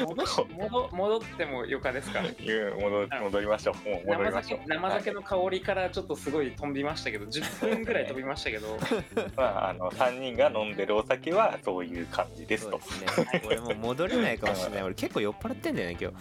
[0.00, 3.88] 戻し戻戻ってもよかですかいう戻戻りましょう。
[3.88, 4.60] もう戻り生ましょう。
[4.60, 8.78] 酒生酒の香りからちょっとすごい飛びましたけど10分ぐらい飛びましたけど。
[9.36, 12.80] まあ、あの3人が飲んでるお酒はそういう感じですと。
[12.80, 13.08] そうで。
[13.08, 13.42] すね。
[13.46, 14.82] 俺もう戻れないかもしれない。
[14.82, 16.16] 俺結構酔っ払ってんだよね今日。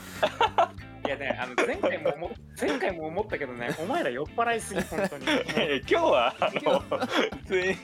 [0.81, 0.83] い
[1.13, 5.26] やねあの前回も思っ 前回も思ったけどねお前ら酔っ払いすぎ本当に。
[5.26, 7.08] 今日はあの普
[7.47, 7.76] 通に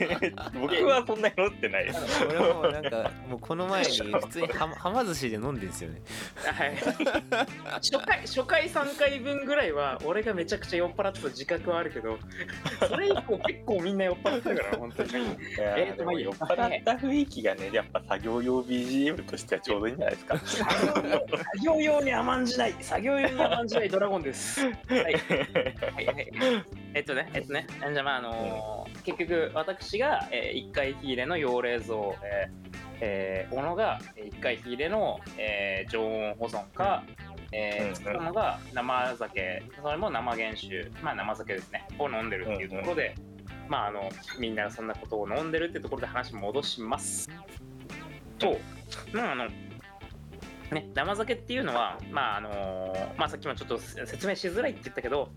[0.60, 6.02] 僕はそんなに飲ってないです俺もなんかもうこの前に 普通にはまはま寿司で飲んでんですよね。
[6.46, 6.76] はい。
[7.76, 12.18] 初回初回3回分ぐらいは俺がめちゃくちゃ酔っ払ってた自覚はあるけど
[12.88, 15.10] それ以降結構みんな酔っ払ってたから本当に。
[15.60, 20.38] えーとまあ酔っ払った雰囲気がねやっぱ作業用 BGM としてはちょうどいいんじゃないですか。
[20.38, 22.76] 作業用に甘んじない。
[22.80, 24.62] 作業用に甘んじないドラゴンです。
[24.62, 24.72] はい。
[24.92, 26.32] はいはい。
[26.94, 32.70] えっとねえっとねじゃあまああのー結局私が、えー、1回火入れの幼冷蔵えー
[33.02, 37.04] えー、小野が1回火入れの、えー常温保存か、
[37.52, 41.88] えー、うんつくのが生酒それも生原酒まあ生酒ですね。
[41.98, 43.16] を飲んでるっていうところで、
[43.68, 47.30] まああのみんながそんなことを飲んでるってところで話戻します。
[48.38, 48.58] と
[49.14, 49.48] まああの
[50.72, 55.30] ね生酒っていうのはまああのまあさっきもちょっと説明しづらいって言ったけど、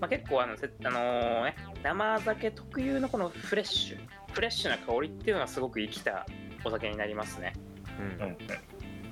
[0.00, 3.98] まあ、結構あのせあのね生酒特有のこのフレッシュ
[4.32, 6.26] フレッシュな香りっていうのがすごく生きた
[6.64, 7.54] お酒になりますね。
[7.98, 8.26] うん。
[8.26, 8.38] うんうん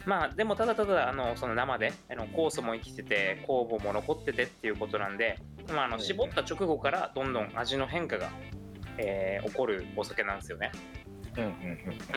[0.07, 8.31] まあでもただただあのその生であの酵素も生きてて酵母も残っててっていうことなんで、まあ、あの絞った直後からどんどん味の変化が、
[8.99, 10.73] えー起こるお酒なんですよね。
[11.37, 11.51] うんうん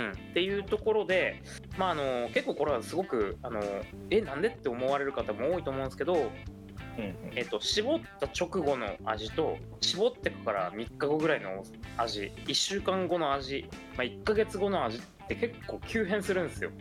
[0.06, 1.42] うん、っていうところで、
[1.78, 3.62] まあ、あの結構これはすごくあの
[4.10, 7.16] えなんでって思われる方も多いと思うんですけど、うんうん。
[7.36, 11.64] えっと、絞った直後の味と絞ってから3日後ぐらいの
[11.98, 16.72] 味1週間後の味、まあ、1ヶ月後の味って結構急変するんですよ。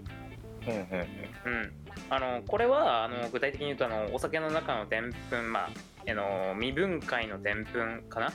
[0.67, 1.73] うんうんうん、
[2.11, 5.71] あのこれはあの具体的に言うとあのお酒の中のでんぷん、まあ、
[6.09, 8.31] あの未分解のでんぷんかな？
[8.31, 8.33] っ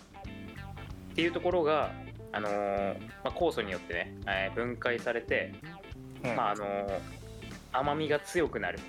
[1.14, 1.92] ていうところが、
[2.34, 2.50] あの
[3.24, 5.54] まあ、酵素によってね、えー分解されて、
[6.24, 6.66] うんまああの
[7.74, 8.80] 甘みが強くなる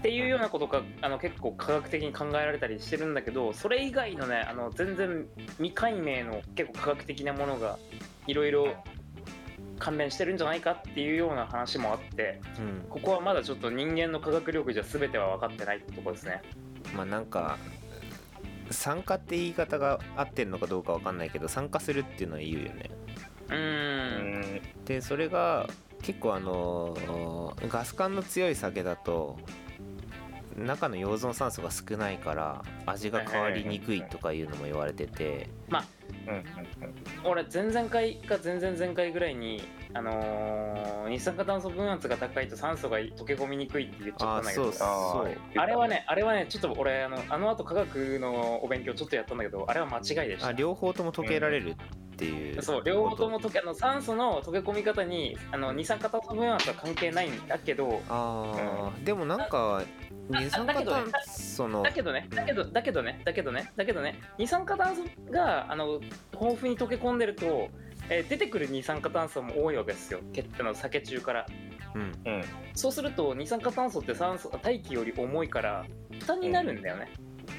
[0.00, 5.26] っていうようなことがあの結構科学的に考えられたりしてるんだけどそれ以外のねあの全然
[5.58, 7.78] 未解明の結構科学的なものが
[8.26, 8.74] いろいろ
[9.78, 16.42] 関連してるんじゃないかっていうような話もあってうんここはまだちょっと人間の科学力じゃ全ては分かってないってとこですね。
[16.96, 17.58] まあなんか
[18.70, 22.90] 酸化って言い方が合ってるのかどうかわかんないけど酸化するっていうのは言うよね。
[23.50, 24.40] うん。
[24.40, 25.68] んでそれが
[26.02, 29.38] 結構あのーガス感の強い酒だと
[30.56, 35.48] 中の溶存酸素が少ないから味が変わりにくいとかいうのも言われてて。
[35.70, 36.44] うんうん
[37.24, 44.62] 俺前々回か前々前回ぐらいに、あのー二酸化炭素分圧が高いと酸素が溶け込みにくいって言っちゃったんだけど。
[44.62, 45.36] あそうそう。
[45.56, 50.48] あれはねあれはねちょっと俺あのあの後科学のお勉強ちょっとやったんだけどあれは間違いでした。
[50.48, 51.76] あ両方とも溶けられるっ
[52.16, 52.62] ていう。
[52.62, 58.00] そう両方とも溶けあの酸素の溶け込み方にあの二酸化炭素分圧は関係ないんだけど。
[58.08, 59.82] あーでもなんか
[60.28, 66.00] 二酸化炭素のだけどねだけどだけどねだけどねだけどね二酸化炭素があの
[66.32, 67.68] 豊富に溶け込んでると、
[68.10, 70.20] えー出てくる二酸化炭素も多いわけですよ。
[70.32, 71.46] 血あの酒中から。
[71.94, 72.02] うん。
[72.02, 72.44] うん。
[72.74, 75.86] そうすると二酸化炭素って酸素大気より重いから
[76.18, 77.08] 負担になるんだよね、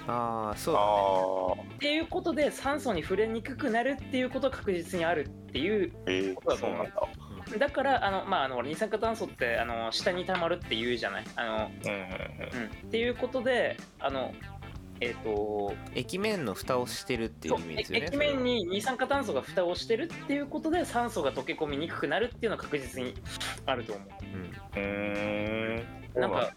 [0.08, 0.86] ああそうだね。
[0.88, 6.78] ああっていうことで酸素に触れにくくなるっていうことが確実にあるっていうえーそうだと思う。
[6.78, 6.92] そうなんだ。
[7.58, 11.26] だからあの、まあ、あの二酸化炭素ってあの下に溜まるって言うじゃない？
[11.36, 12.62] あの、うんうん。
[12.62, 14.34] うん、っていうことであの
[15.02, 23.16] えっ、と液面の蓋をしてるっていう意味ですよね液面に二酸化炭素が蓋をしてるっていうことで酸素が溶け込みにくくなるっていうのは確実に
[23.66, 24.80] あると思う。
[24.80, 25.84] うん。
[26.16, 26.54] なんか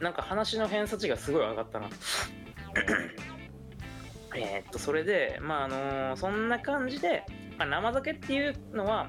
[0.00, 1.88] なんか話の偏差値がすごい上がったな。
[4.36, 7.24] えーっとそれでまああのーそんな感じで、
[7.58, 9.08] まあ、生酒っていうのは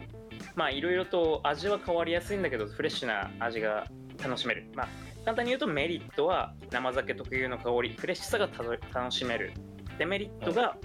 [0.56, 3.86] まあいろいろと味は変わりやすいんだけどフレッシュな味が
[4.17, 4.67] 楽しめる。
[4.73, 4.88] まあ
[5.25, 9.53] 簡単に言うとメリットは生酒特有の香りフレッシュさがたど楽しめる。
[9.97, 10.77] デメリットが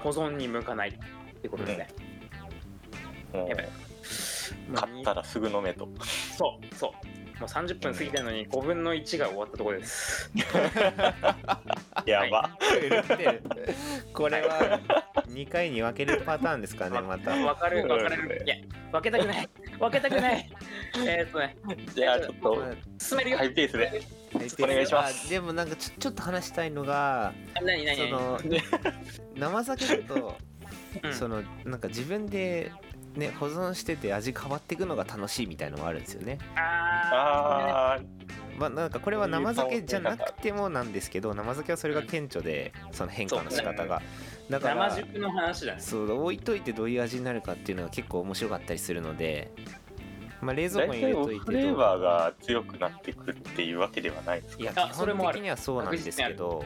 [0.00, 1.88] 保存に向かないっていうことですね、
[3.32, 3.68] もうやばい
[4.74, 5.88] 買ったらすぐ飲めと。
[6.36, 6.92] そうそう。
[7.40, 10.30] もう30分過ぎてるのに5分の1が終わったところです。
[12.06, 12.56] やば。
[14.12, 14.80] これは
[15.28, 17.32] 2回に分けるパターンですかねまた。
[17.32, 18.42] わかるわかる。
[18.44, 18.56] いや
[18.92, 19.48] 分けたくない。
[19.78, 20.51] 分けたくない
[20.96, 21.56] えーっとね
[21.94, 22.62] じゃあちょっと
[22.98, 23.38] 進めるよ。
[23.38, 24.02] ハイペースで。
[24.34, 25.26] お願いします。
[25.26, 28.10] あでもなんかちょちょっと話したいのが何何何？
[28.10, 28.40] その
[29.36, 30.36] 生酒だと
[31.02, 31.14] うん。
[31.14, 32.72] そのなんか自分で
[33.14, 36.38] ね保存してて味変わっていくのが楽しいみたいのもあるんですよね。
[36.56, 38.00] ああ
[38.58, 44.02] まあなんかこれは生酒じゃなくてもなんですけど生酒はそれが顕著でその変化の仕方が。
[44.50, 45.80] だーから生熟の話だね。
[45.80, 49.50] そう置いといてどういう味になるかっていうのが結構面白かったりするので
[50.42, 54.62] まあ冷蔵庫に入れといてフレーバーが強くなってくるっていうわけではないですか？
[54.62, 55.32] いやあ基それもある。
[55.32, 56.64] 本的にはそうなんですけど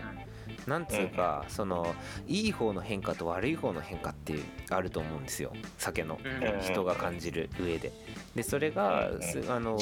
[0.66, 1.95] なんつうか、その
[2.27, 5.53] いい方の変化と悪い方の変化っていうあると思うんですよ。
[5.79, 6.45] 酒のうん。
[6.45, 7.93] うん人が感じる上で。
[8.35, 9.79] でそれがうんすあの、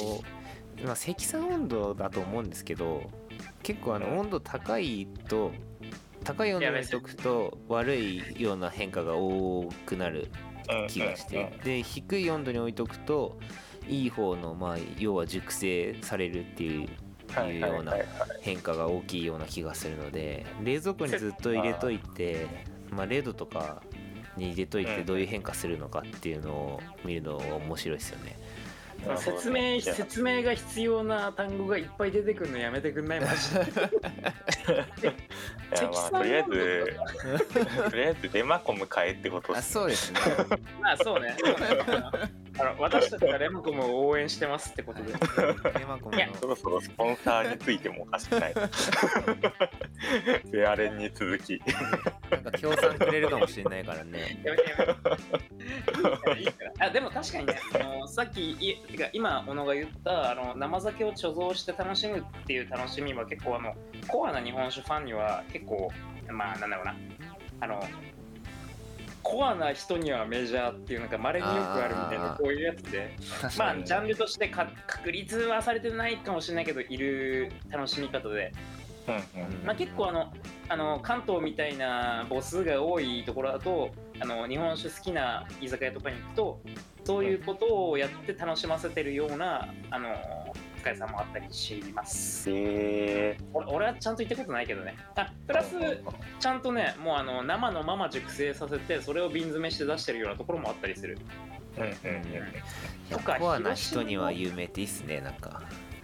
[0.84, 3.10] まあ、積算温度だと思うんですけど
[3.62, 4.18] 結構あのうん。
[4.18, 5.52] 温度高いと
[6.22, 10.28] 高い温度に置いとくと悪いような変化が多くなる
[10.88, 11.58] 気がして。
[11.64, 13.38] で低い温度に置いとくと
[13.88, 16.88] いい方のまあ要は熟成されるっていう
[17.42, 17.94] いうような
[18.40, 22.46] 変化が大きいような気がするので冷蔵庫にずっと入れといて
[22.90, 23.82] まあ0度とか
[24.36, 28.38] に入れといてうんどういう変化するのかっていうのを見るのが面白いですよね。
[29.06, 33.54] まあ説明説明が必要な単語がいっぱい出てくるのやめてくんないマジ
[35.02, 35.14] で
[35.92, 36.96] まあとりあえず
[37.90, 40.20] とりあえずデマコム買えってことあですそうですね。
[40.80, 45.12] まあそうねそうねあの私たちがレモコムを応援してますってことで。
[45.12, 46.28] テマコムいや。
[46.28, 48.54] のそろそろスポンサーについてもおかしくない。
[50.50, 51.60] ベアレンに続き。
[52.30, 54.40] なんか協賛くれるかもしれないからね。
[54.44, 56.40] やめてやめて。
[56.40, 56.48] いい
[56.78, 63.74] あでも確かにねあのさっきいてか今小野が言ったあの生酒を貯蔵して楽しむっていう楽しみは結構あの
[64.08, 65.90] コアな日本酒ファンには結構
[66.28, 66.94] まあなんだろうな。
[67.60, 67.82] あの
[69.24, 73.16] コアな人にはメジャーっていうなんか稀によくあるみたいなこういうやつで。
[73.58, 73.76] まあ。
[73.82, 78.52] ジャンルとしてか確立はされてないかもしれないけどいる楽しみ方で。
[79.08, 79.20] うんうん。
[79.64, 80.32] まあ、結構あの
[80.68, 86.60] あの関東みたいな母数が多いところだとあの日本酒好きな居酒屋とかに行くと
[87.04, 90.14] そういうことをやって楽しませてるようなあの
[90.78, 92.50] 酒屋さんもあったりします。
[92.50, 94.96] へえ俺俺はちゃんと行ったことないけどね。
[95.16, 95.76] あプラス
[96.40, 101.18] ちゃんとねもうあの生のまま熟成させてそれを瓶詰めして出してるようなところもあったりする。
[101.76, 101.94] うんうんうん
[103.10, 105.62] とかコアな人には有名っていいっすねなんか。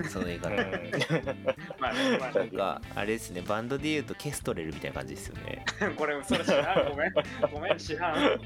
[0.08, 0.48] その言い方。
[0.48, 0.58] うん。
[1.78, 2.32] まあねまあ。
[2.32, 5.64] なんかあれですねバンドで言うとケストレルみたいな感じですよね。
[5.96, 7.12] これそれ知らんごめん。
[7.52, 8.40] ごめん知らん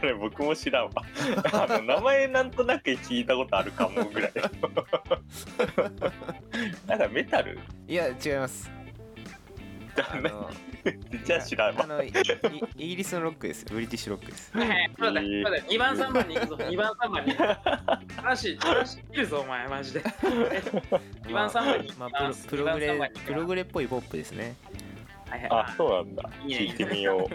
[0.00, 0.92] 俺僕も知らんわ。
[1.52, 4.32] あの名前なんとなく聞いたことあるかもぐらい。
[6.86, 7.58] なんかメタル？
[7.88, 8.70] いや違います。
[10.10, 10.50] あの
[11.24, 11.84] じゃあ知らんわ。
[11.84, 12.10] あのイ
[12.76, 13.62] ギリスのロックです。
[13.62, 14.50] よブリティッシュロックです。
[14.56, 17.32] はいそうだ、そうだ、2番、3番に行くぞ、2番、3番に。
[17.32, 17.56] 行くぞ。
[18.22, 20.00] 話、話いるぞ、お前、マジで。
[21.22, 22.46] 2番、3番に行きまあます。
[22.48, 23.26] プロプログ2番3番に行きます。
[23.28, 24.56] レプログレっぽいポップですね。
[25.28, 25.48] はいはい。
[25.50, 26.30] あそうなんだ。
[26.44, 26.58] いいね。
[26.58, 27.28] 聞いてみよう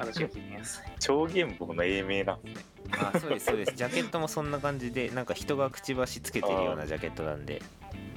[0.00, 0.82] 私が聞いてみます。
[0.98, 7.62] 超原本の英名なんですねあそうですそうですジャケットもそんな感じでなんか人がくちばしつけてるようなジャケットなんで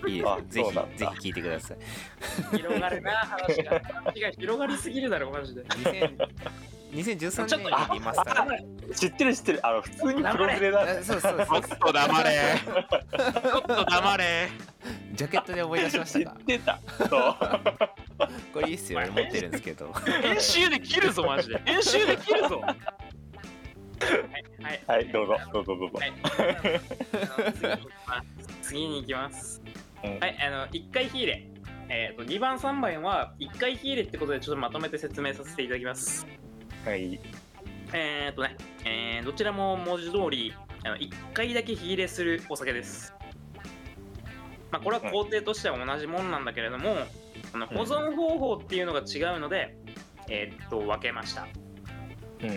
[0.07, 1.77] いいですあぜひぜひ聞いてください
[2.57, 3.81] 広がるな、話が。
[3.81, 5.63] 話が広がりすぎるだろ、マジで。
[6.93, 12.31] 2000 2013ちょっと年にリマスター知ってる知ってるあの普通にプログレだあそうそうそうと黙れ。
[12.61, 14.49] ちょっと黙れ。
[15.13, 16.37] ジャケットで思い出しまし知たか？
[16.39, 17.09] ってたそう
[18.53, 21.61] これいいっすよ俺持ってるんですけど編集で切るぞ、マジで。
[21.65, 22.61] 編集で切るぞ。
[22.61, 22.77] はい、
[24.61, 24.83] はい。
[24.87, 26.13] はいどうぞどうぞどうぞはい。
[28.61, 29.61] 次に行きます。
[30.03, 31.47] はい、あの、1回火入れ。
[31.89, 36.25] えっ、と、2番、3番は1回火入れってことでちょっとまとめて説明させていただきます。
[36.85, 37.19] はい。
[37.93, 40.53] えっ、とね、えーどちらも文字通り、
[40.83, 43.13] あの1回だけ火入れするお酒です。
[44.71, 46.95] まあ、これは工程としては同じもんなんだけれども、
[47.53, 49.77] あの保存方法っていうのが違うので、
[50.29, 51.47] えっ、と、分けました。
[52.41, 52.55] うんうん。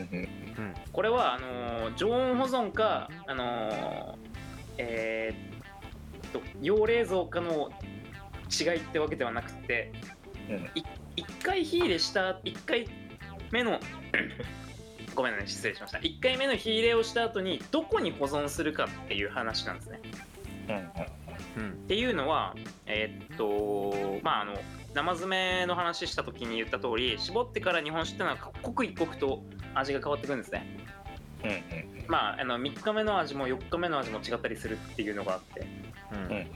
[0.58, 0.74] うん。
[0.92, 4.16] これはあのー常温保存かあのー
[4.78, 7.70] えーっと要冷蔵かの
[8.50, 9.92] 違いってわけではなくて
[10.50, 10.56] うん。
[10.74, 10.82] い
[11.16, 12.86] 一回火入れした1回
[13.52, 13.78] 目の
[15.14, 15.98] ごめんなさい失礼しました。
[15.98, 20.00] 1回目の火入れをした後にどこに保存するかっていう話なんですね。
[20.68, 22.54] うんうんっていうのは
[22.86, 24.54] えーっとまああの
[24.94, 29.42] 生詰めの話した時に言った通り絞ってから日本酒ってのは刻一刻と
[29.74, 30.66] 味が変わってくるんですね。
[31.44, 35.66] うんうんまあ、あの3日目の味も4日目の味も違ったりするっていうのがあって。
[36.12, 36.46] うんうん。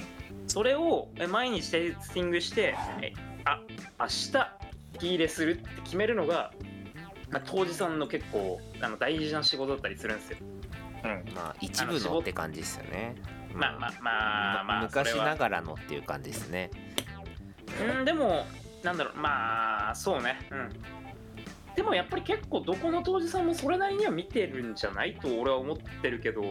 [0.47, 3.13] それをえ毎日テイスティングしてえ
[3.45, 3.61] あ
[4.01, 4.33] 明日
[4.99, 6.53] 火入れするって決めるのが、
[7.31, 10.39] まあ、当時さんの結構あの大事な仕事だったりするんですよ。
[11.05, 11.35] うん。
[11.35, 13.15] まあ一部のって感じですよね。
[13.55, 16.71] まあまあまあまあ昔ながらのっていう感じですね。
[17.99, 18.47] うんでも
[18.83, 20.39] なんだろうまあそうね。
[20.51, 20.69] うん。
[21.77, 26.43] でもやっぱり結構どこの当時さんもそれなりには見てるんじゃないと俺は思ってるけど。
[26.43, 26.51] うん。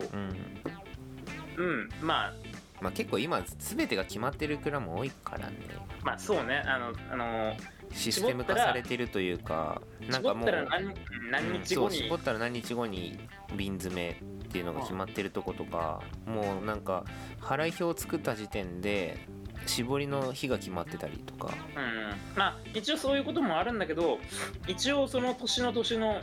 [1.58, 2.34] うんまあ。
[2.82, 5.56] まあ結構今全てが決まってる蔵も多いからね。
[6.04, 6.64] まあそうね。
[6.66, 7.54] あのあの
[7.92, 10.94] システム化されてるというかなんかもう何
[11.32, 13.20] 何日後に、絞ったら何日後に
[13.56, 17.04] 瓶詰めっていうのが決まってるとことかもうなんか
[17.40, 19.18] 払い表を作った時点で
[19.66, 21.54] 絞りの日が決まってたりとか。
[21.76, 24.20] うん、まあ一応そういうこともあるんだけど
[24.68, 26.22] 一応その年の年の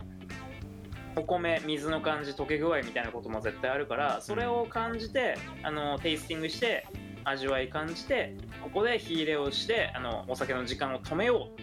[1.16, 6.86] お米水の感じ溶け具合みたいなことも絶対あるからそれを感じてあのテイスティングして
[7.28, 11.60] 味わい感じてここで火入れをしてあのお酒の時間を止めよう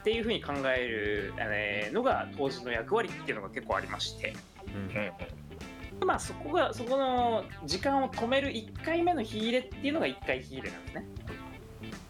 [0.00, 4.34] っていうふうに考える、えーのが当時の役割っていうのが結構ありまして。
[4.74, 4.96] うん。
[4.96, 5.12] うん
[6.06, 11.04] まあそこがそこの時間を止める1回目の火入れっていうのが1回火入れなんですね。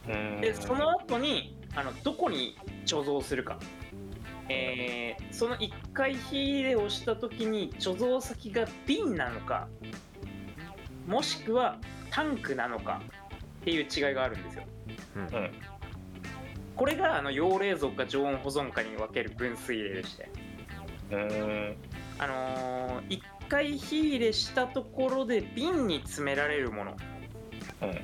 [0.09, 0.41] うん。
[0.43, 3.59] でその後にあのどこに貯蔵するか、
[4.51, 9.69] えーその1回火入れをした時に貯蔵先が瓶なのか
[11.09, 11.79] もしくは
[12.11, 13.01] タンクなのか
[13.61, 14.65] っていう違いがあるんですよ。
[15.17, 15.23] うん。
[15.23, 15.51] うん
[16.77, 20.31] これがあの陽冷蔵か常温保存かに分ける分水入れでして。
[21.11, 21.77] うん。
[22.21, 26.97] あのー、1回火入れしたところで瓶に詰められるもの。
[27.83, 27.99] うん。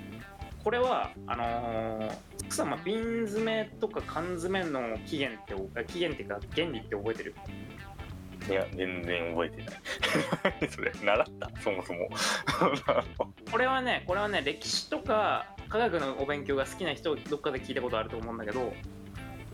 [0.64, 7.36] これはあのー、つくさんまあ瓶詰めとか缶詰の起源って起源っていうか原理って覚えてる？
[8.48, 10.68] いや全然覚えてない。
[10.68, 10.92] それ。
[10.92, 11.50] 習った？
[11.60, 12.08] そもそも。
[13.50, 18.72] これはねこれはね歴史とか科学のお勉強が好きな人どっかで聞いたことあると思うんだけど、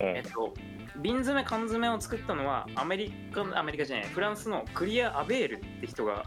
[0.00, 0.16] うん。
[0.16, 0.54] えっと
[0.96, 6.24] 瓶詰め缶詰を作ったのはアメリカアメリカじゃないフランスのクリア・アベールって人が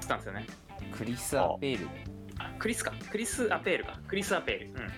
[0.00, 0.46] 作ったんですよね。
[0.92, 1.88] クリス・アペール？
[2.38, 2.92] あクリスか。
[3.10, 3.98] クリス・アペールか。
[4.06, 4.66] クリス・アペール。
[4.82, 4.92] うん。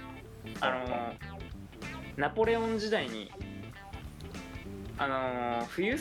[0.61, 1.15] あのー
[2.17, 3.31] ナポレオン時代に
[4.99, 5.97] あのー冬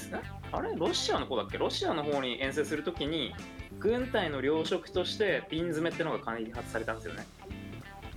[0.58, 1.58] あれロシアの方だっけ？
[1.58, 3.34] ロシアの方に遠征するときに
[3.80, 7.26] 軍隊の糧食として瓶詰めってのが開発されたんですよね。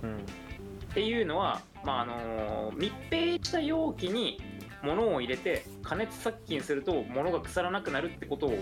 [0.03, 0.17] うん。
[0.17, 0.19] っ
[0.93, 4.41] ていうのは、まああのー密閉した容器に
[4.83, 8.57] 物を入れて加熱殺菌すると物が腐らなくなるってことを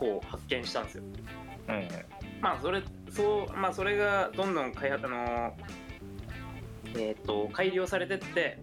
[0.00, 1.04] こう発見したんですよ。
[1.68, 1.88] うん。
[2.40, 5.56] まあそれそうまあそれがどんどん開発あの
[6.96, 8.58] えっ、と改良されてって、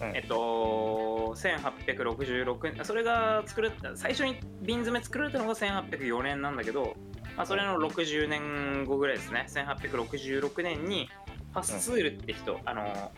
[0.00, 0.16] うん。
[0.16, 6.96] えっと1866年それが作られた最初に瓶詰め作られたのが1804年なんだけど、
[7.36, 9.46] まあ、それの60年後ぐらいですね。
[9.48, 11.08] 1866年に
[11.52, 13.12] パスツールって人、あの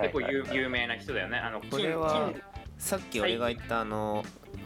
[0.00, 1.38] 結構有,、有名な人だよね。
[1.38, 2.32] あのこれは
[2.78, 4.24] さっき俺が言ったあの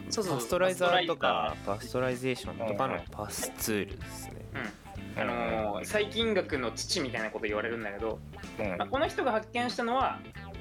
[0.09, 3.01] そうそう pasteurizer とかパパストライゼーションとかのうん。
[3.11, 4.39] パスツールですね。
[5.15, 8.19] あの細菌学の父みたいなこと言われるんだけど、
[8.59, 8.77] うん。
[8.77, 10.19] まあ、この人が発見したのは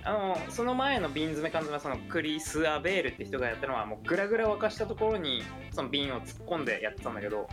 [0.08, 5.42] あのその前の瓶詰め缶詰はそのクリス・アペールって人がやったのはもうグラグラ沸かしたところに
[5.74, 7.46] その瓶を突っ込んでやってたんだけど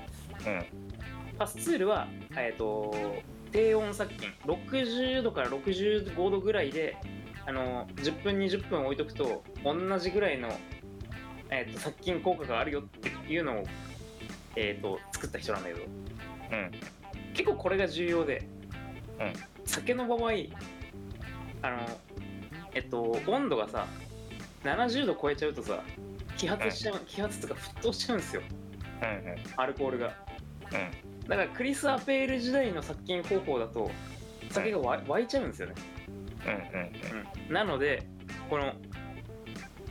[0.47, 0.66] うん。
[1.38, 2.95] パスツールは、えー、と
[3.51, 6.95] 低温殺菌60度から65度ぐらいで
[7.45, 10.47] あの10分20分置いとくと同じぐらいの、
[11.49, 13.64] えー、と殺菌効果があるよっていうのを、
[14.56, 16.72] えー、と作った人なんだけどうん。
[17.34, 18.47] 結構これが重要で、
[19.20, 19.34] うん。
[19.66, 20.32] 酒の場合
[21.62, 21.80] あの
[22.76, 23.88] えっと温度がさ
[24.63, 25.82] 70度超えちゃうとさ
[26.38, 28.43] 揮発しちゃう、揮発とか沸騰しちゃうんですよ。
[29.01, 30.13] うんアルコールが。
[30.71, 31.28] うん。
[31.28, 33.89] だからクリス・アペール時代の殺菌方法だと
[34.51, 35.73] 酒がわ沸いちゃうんですよね、
[36.45, 36.57] うんうん
[37.47, 38.03] うん、なので
[38.47, 38.73] この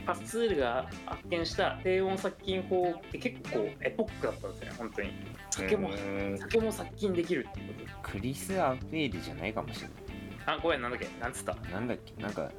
[0.05, 5.09] パスツールが発見した低温殺菌法って結構エポックだったんですよね本当に。
[5.49, 10.45] 酒もうん酒も殺菌できるっていうこクリス・アペールじゃないかもしれない。
[10.45, 11.07] とあごめんなんだっけ？
[11.19, 11.55] なんつった？
[11.69, 12.21] なんだっけ？
[12.21, 12.49] なんか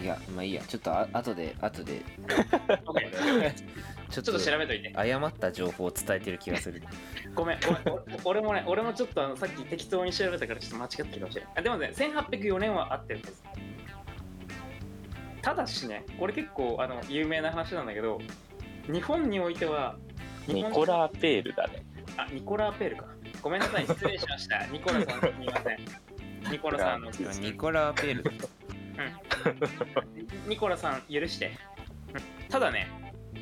[0.00, 0.62] いやまあいいや。
[0.62, 2.02] ちょっとあ後で後で。
[4.10, 4.92] ちょちょっと調べといて。
[4.94, 6.82] 誤った情報を伝えてる気がする。
[7.34, 7.82] ごめん、ごめん
[8.24, 11.52] 俺俺もね、俺もちょっとあのさっき適当に調べたからちょっと間違ってるかもしれない。
[11.56, 13.44] あでもね、1804年は合ってるんです。
[15.42, 18.20] ただしね、これ結構あの有名な話なんだけど、
[18.90, 19.96] 日本においては、
[20.46, 21.84] 日本ニコラーペールだね。
[22.16, 23.06] あ、ニコラーペールか。
[23.42, 24.66] ごめんなさい、失礼しました。
[24.66, 25.78] ニコラさん、すみません。
[26.50, 31.52] ニコラさんの、ニコラ・アペールニコラさん、許して。
[32.48, 32.88] ただね、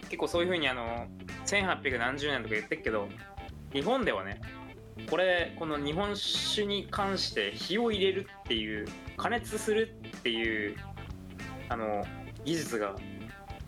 [0.05, 1.07] 結構そういうふうにあの、
[1.47, 3.09] 1800何十年とか言ってるけど、
[3.73, 4.41] 日本ではね、
[5.09, 8.87] これ、この日本酒に関して火を入れるっていう、
[9.17, 10.77] 加熱するっていう、
[11.69, 12.05] あの、
[12.45, 12.97] 技術が、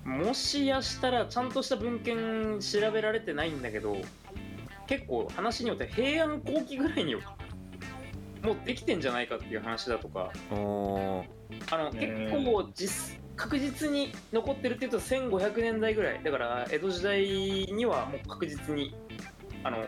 [0.05, 3.97] もしやしたらちゃんとした文献調べられてないんだけど、
[4.87, 10.31] 結構話によって平安後期ぐらいに、もうできてんじゃないかっていう話だとか、
[11.71, 16.23] あのうん結構実確実に残ってるっていうと1500年代ぐらい。
[16.23, 18.95] だから江戸時代にはもう確実に
[19.65, 19.87] あの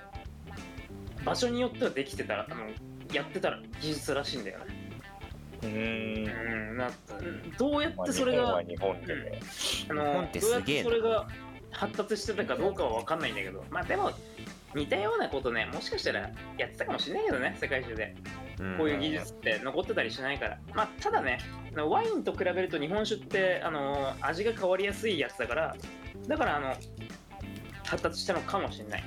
[1.24, 2.66] 場所によってはできてたらあの
[3.12, 4.64] やってたら技術らしいんだよね。
[5.62, 6.24] うー。
[6.24, 6.90] んうんな
[7.58, 9.40] どうやっまあてそれが日本は日本でね、
[9.88, 11.26] あのどうやってそれが
[11.70, 13.64] 発達してたかどうかは分かんないんだけど。
[13.70, 14.10] まあでも
[14.76, 18.14] 似たようなことねもしかしたらやってたかもしれないけどね世界中で。
[18.60, 18.78] うん。
[18.78, 20.58] こういう技術って残ってたりしないから。
[20.74, 21.38] まあただね
[21.72, 25.76] あのワインと比べると日本酒ってあの味が変わりやすいやつだから
[26.28, 26.74] だからあの
[27.84, 29.04] 発達したのかもしれない。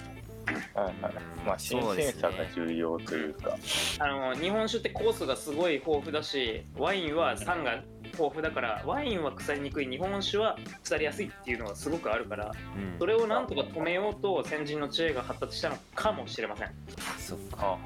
[0.74, 1.14] はいはい。
[1.46, 3.56] まあ新鮮さが重要というか。
[4.00, 7.84] あの日本酒って酵素がすごい豊富だしワインは酸が
[8.20, 13.00] 豊富だからワインは腐りにくい日本酒は腐りやすいっていうのがすごくあるからうん。
[13.00, 16.72] それをなんとか止めようと先人の知恵が発達したのかもしれません。
[17.18, 17.78] そっか。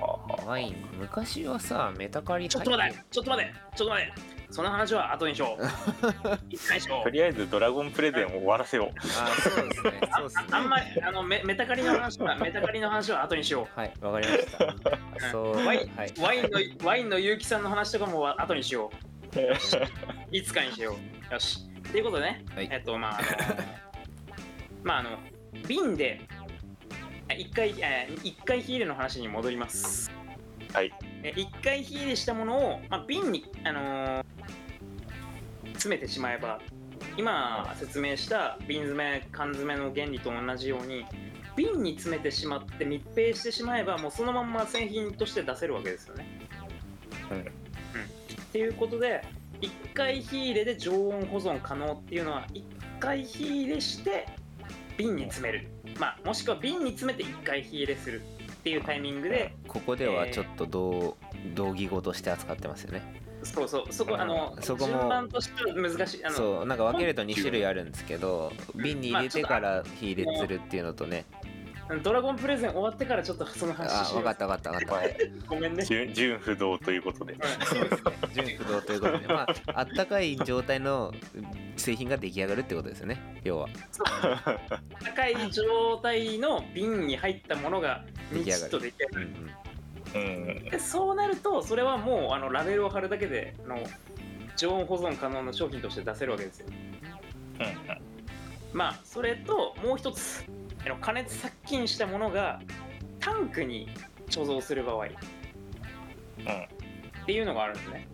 [0.45, 4.33] ワイン昔はさメタカリちょっと待ってちょっと待ってちょっと待って。
[4.53, 7.03] その話は後にしよう。
[7.03, 8.97] とりあえずドラゴンプレゼンを終わらせよう。
[8.99, 9.99] あそうですね。
[10.15, 10.45] そうですね。
[10.51, 14.65] ああんまりあのメメタカリの話は メタカリの話は後にしよはいわかりました。
[14.65, 14.75] う
[15.31, 16.13] そうワインはい。
[16.21, 19.12] ワインのワインの結城さんの話とかも後にしよう
[20.31, 20.95] いつかにしよ
[21.29, 21.33] う。
[21.33, 21.69] よし。
[21.91, 22.67] ということでね、はい。
[22.71, 23.27] えっとまああの
[24.83, 25.19] まああの
[25.67, 26.21] 瓶で
[27.29, 30.11] え一回えー一回火入れの話に戻ります。
[30.73, 30.93] はい。
[31.23, 34.25] え一回火入れしたものを、まあ、瓶に、あのー
[35.73, 36.61] 詰めてしまえば
[37.17, 41.05] 今説明した瓶詰め缶詰の原理と同じように
[41.55, 46.27] 瓶に詰めてしまって密閉してしまえばもうそのまんま製品として出せるわけですよね。
[47.31, 47.62] うん
[48.53, 49.23] っていうことで
[49.61, 52.63] 1回火入れで常温保存可能っていうのは1
[52.99, 54.27] 回火入れして
[54.95, 55.67] 瓶に詰める、
[55.99, 61.17] まあ、もしくは瓶に詰めて1回火入れするっていうタイミングでここではちょっと同
[61.55, 63.01] 同義語として扱ってますよね。
[63.43, 63.91] そうそう。
[63.91, 71.25] そこあのそこも順番としては難しいあのそうなんか分けると2種類あるんですけど瓶に入れてから火入れするっていうのとね
[72.01, 74.23] ドラゴンプレゼン終わってからちょっとその話あしよう。
[74.23, 75.83] 分かった分かった分かっまあごめんね。
[75.83, 77.33] 純純不動ということで。
[77.33, 81.13] うんたそうですね純不動ということでまああったかい状態の
[81.75, 83.39] 製品が出来上がるってことですよね。
[83.43, 83.69] 要は。
[85.03, 89.27] 高い状態の瓶に入ったものが出来上がる出来上がる。
[90.15, 90.65] うんうん。
[90.69, 93.79] でそうなるとそれはもうあのラベルを貼るだけであの
[94.55, 96.67] 常温保存可能な商品として出せるわけですよ
[98.73, 100.45] まあそれともう一つ
[101.01, 102.61] 加熱殺菌したものが
[103.19, 103.89] タンクに
[104.29, 105.05] 貯蔵する場合。
[105.05, 105.09] っ
[107.25, 108.07] ていうのがあるんですね、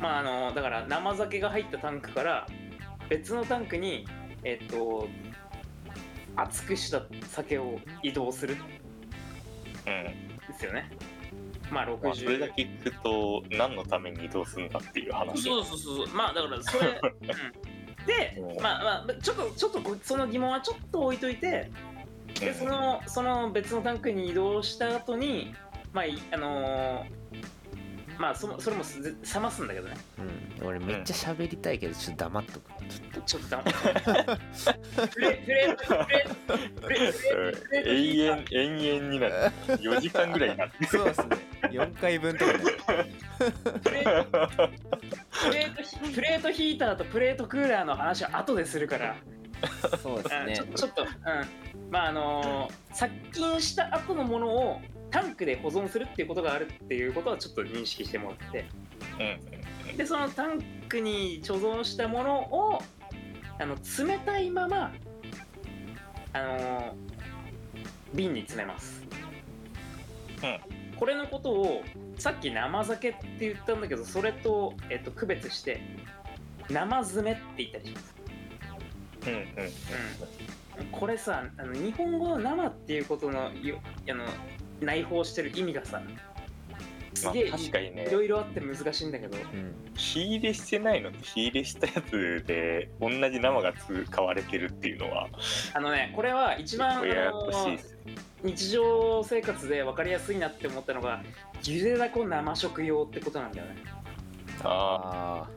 [0.00, 2.48] まああのだから生酒が入ったタンクから
[3.08, 4.08] 別のタンクに
[4.42, 5.06] えっと
[6.34, 8.56] 熱くした酒を移動する。
[8.56, 8.66] んうん
[10.48, 10.90] ですよね。
[11.70, 15.42] まあ60まあ、それだけ聞くと何のために移動するんだっていう話。
[15.42, 16.14] そうそうそうそう。
[16.14, 16.96] まあだからそれ、 うん、
[18.06, 21.70] でうんまあまあちょっとちょっとこその疑問はちょっと置いといて
[22.40, 25.54] でそのその別のタンクに移動した後に
[25.92, 27.26] まあいあのー
[28.18, 29.96] まあそのそれもす冷ますんだけどね
[30.60, 33.72] うん、俺めっちゃ喋りたいけどちょっと黙っとくちょっちょっと黙って
[35.08, 39.34] フレフレフレフレフレフレ永遠延々になる
[39.66, 42.60] 4時間ぐらいになるとそうですね4回分とかね
[43.82, 49.16] プレートプレートヒーターとプレートクーラーの話は後でするから。
[50.02, 51.08] そうですうんちょねちょっと、うん、
[51.90, 54.80] まああのー殺菌した後のものを
[55.10, 58.66] タンクで保存するっていうことがあるっていうことはちょっと認識してもらって。
[59.18, 62.82] うんでそのタンクに貯蔵したものを
[63.58, 64.92] あの冷たいまま
[66.32, 67.06] あのー
[68.14, 69.02] 瓶に詰めます、
[70.98, 71.82] これのことを
[72.18, 75.80] さっき生酒って言ったんだけどそれと、えっと、区別して
[76.70, 78.14] 生詰めって言ったりします。
[79.26, 79.44] うんうん
[80.92, 83.80] これさあの日本語の生っていうことのよ
[84.10, 84.26] あの
[84.80, 86.02] 内包してる意味がさ
[87.14, 88.06] すまあげえ確かにね。
[88.06, 89.38] いろいろあって難しいんだけど。
[89.38, 89.74] うん。
[89.96, 91.10] 火入れしてないの？
[91.10, 95.28] と火入れしたやつで同じ生が使われてるっていうのは。
[95.72, 97.96] あのねこれは一番あややこしいのです
[98.46, 101.22] 日常生活で分かりやすいなって思ったのが
[101.64, 103.74] ゆでだこ生食用ってことなんだよね。
[104.62, 105.48] ああ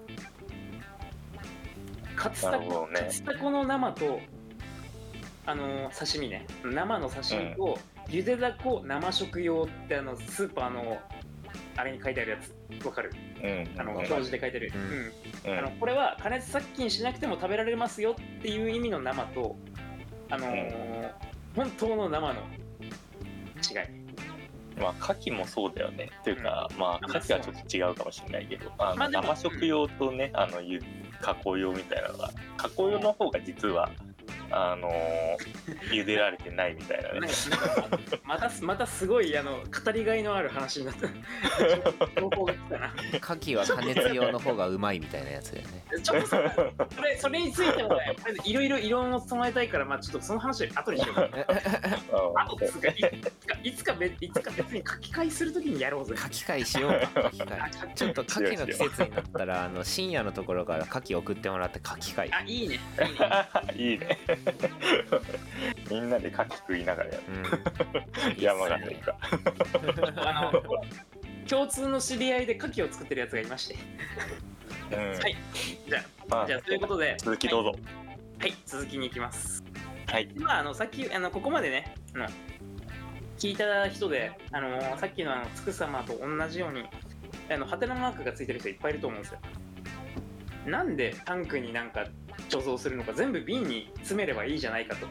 [2.16, 4.20] カツタコ、カツタコの生と
[5.46, 6.46] あの刺身ね。
[6.66, 7.80] 生の刺身と、
[8.10, 10.98] ゆでだこ生食用ってあのスーパーの
[11.78, 12.86] あれに書いてあるやつ。
[12.86, 13.12] わかる？
[13.42, 13.80] ーうん。
[13.80, 15.52] あの表示で書いてる、うん。
[15.52, 15.60] うん。
[15.60, 19.56] あのこれは加熱殺菌しなくても食べられますよっていう意味の生と
[20.30, 21.12] あのー
[21.56, 22.42] 本当の生の
[23.60, 24.10] 違い。
[24.80, 26.10] まあ牡蠣もそうだよね。
[26.22, 30.82] っていうか、まあうん牡蠣はちょっと違うかもしれないけどあの、生食用とねあのゆ
[31.22, 33.92] 加工用みたいなのが加工用の方が実は
[34.52, 37.28] あのー 茹でられてないみたいなね。
[38.24, 41.08] またまたすごいあの語りがいのある話になった。
[42.20, 42.30] 情
[43.18, 45.84] 牡蠣は加熱用の方がうまいみたいなやつだよね。
[46.04, 46.54] ちょっとさ
[46.96, 51.30] それそれについてもねいろいろ異論を唱えたいからまあちょっとその話後にしようか
[52.36, 56.14] あとつうかいつかいつか別いつか別に書き換えするときにやろうぜ。
[56.16, 62.80] 牡蠣会しようか牡蠣会ちょっと牡蠣の季節になったらあの深夜のところから牡蠣送ってもらって牡蠣会あいいね。
[62.80, 63.20] いいね。
[63.76, 64.20] いいね
[65.90, 67.24] みんなで牡蠣食いながらやる。
[67.28, 68.42] うん。
[68.42, 69.18] 山形か
[70.18, 70.64] あの
[71.50, 73.76] 共通の知り合いで牡蠣を作ってるやつがいまして。
[74.92, 74.98] うん。
[74.98, 75.38] はい。
[75.88, 76.48] じゃまあ。
[76.48, 77.16] じゃあということで。
[77.18, 77.74] 続きどうぞ。
[78.40, 78.54] はい。
[78.66, 79.64] 続きに行きます。
[80.06, 80.30] はい。
[80.36, 82.28] まああのさっきあのここまでねあの
[83.38, 86.84] 聞いた人であのさっきのあのつく様と同じように
[87.52, 89.40] あのハテナマークがついてる人いっぱいいると思うんですよ。
[90.68, 92.06] なんでタンクになんか
[92.50, 95.08] 貯蔵するのか全部瓶に詰めればいいじゃないかと。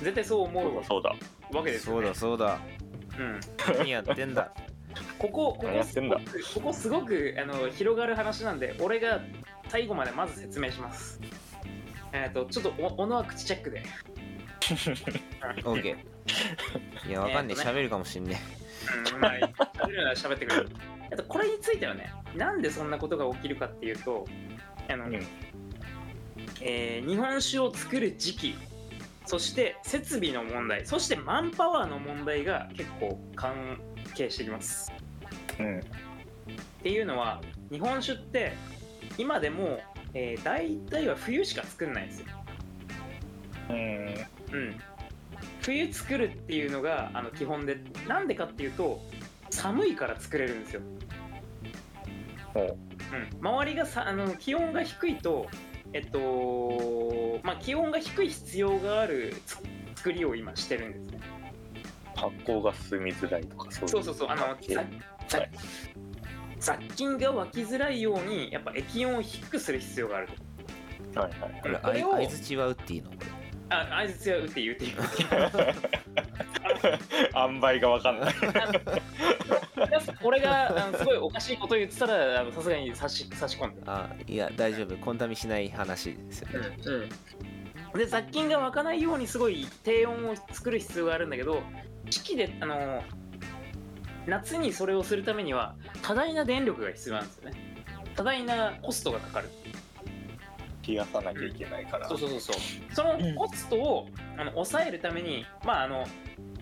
[0.00, 1.14] 絶対そう思うそうだ
[1.52, 2.56] わけですよ、ね、そうだ。
[2.56, 2.79] そうだう
[3.22, 3.40] ん。
[3.78, 4.52] 何やってんだ。
[5.18, 6.20] ここここすごく
[6.54, 9.20] ここすごくあの広がる話なんで俺が
[9.68, 11.20] 最後までまず説明します。
[12.12, 13.82] えっ、とちょっとお小野は口チェックで。
[15.62, 15.96] OK
[17.08, 17.78] いやわかんねええーとね。
[17.78, 18.40] 喋るかもしんね
[19.14, 20.68] うんまあ喋るなら喋ってくれる。
[21.10, 24.26] えっとこれについてはねなんでそんなことが起きるかっていうと
[24.88, 25.14] あの、うん。
[26.60, 28.58] えー日本酒を作る時期
[29.26, 33.80] そして設備の問題そしてマンパワーの問題が結構関
[34.14, 34.92] 係してきます。
[35.58, 35.78] うん。
[35.78, 35.82] っ
[36.82, 37.40] ていうのは
[37.70, 38.52] 日本酒って
[39.18, 39.80] 今でも、
[40.14, 42.26] えー、大体は冬しか作んないんですよ、
[43.68, 43.76] うん。
[43.76, 44.80] うん、
[45.60, 49.00] 冬作るっていうのがあの基本でなんでかっていうと
[49.50, 50.80] 寒いから作れるんですよ、
[52.54, 55.46] うん、周りがさあの気温が低いと
[55.92, 59.58] えっとまあ気温が低い必要があるつ
[59.96, 61.20] 作りを今してるんですね。
[62.14, 64.84] 発酵が進みづらいとかそういうそうそうそうあの関係さ
[65.28, 65.46] さ
[66.58, 70.28] 雑菌が湧きづらいようにやっぱ液温を低くする必要がある
[71.14, 71.20] と。
[71.20, 73.10] はいはいこれこれを相づちは打っていいの？
[73.10, 73.26] これ
[73.70, 74.98] あ相づちは打って言うって言う
[77.36, 78.34] 塩梅が分かんない。
[80.22, 84.96] 俺があのすごいおかしいこと言ってたらあのさすがに差し差し込んで、あいや大丈夫。
[84.96, 86.48] コンタミしない話ですよ。
[86.60, 86.76] ね
[87.94, 91.60] で雑菌が湧かないようにすごい低温を作る必要があるんだけど
[92.08, 93.02] 四季であの
[94.26, 97.56] 夏にそれをするためには多大な電力が必要なんですよね。
[98.14, 99.48] 多大なコストがかかる
[100.90, 102.08] 冷やさなきゃいけないから。
[102.08, 102.56] そうそうそうそう。
[102.94, 106.04] そのコストを、あの抑えるためにまああの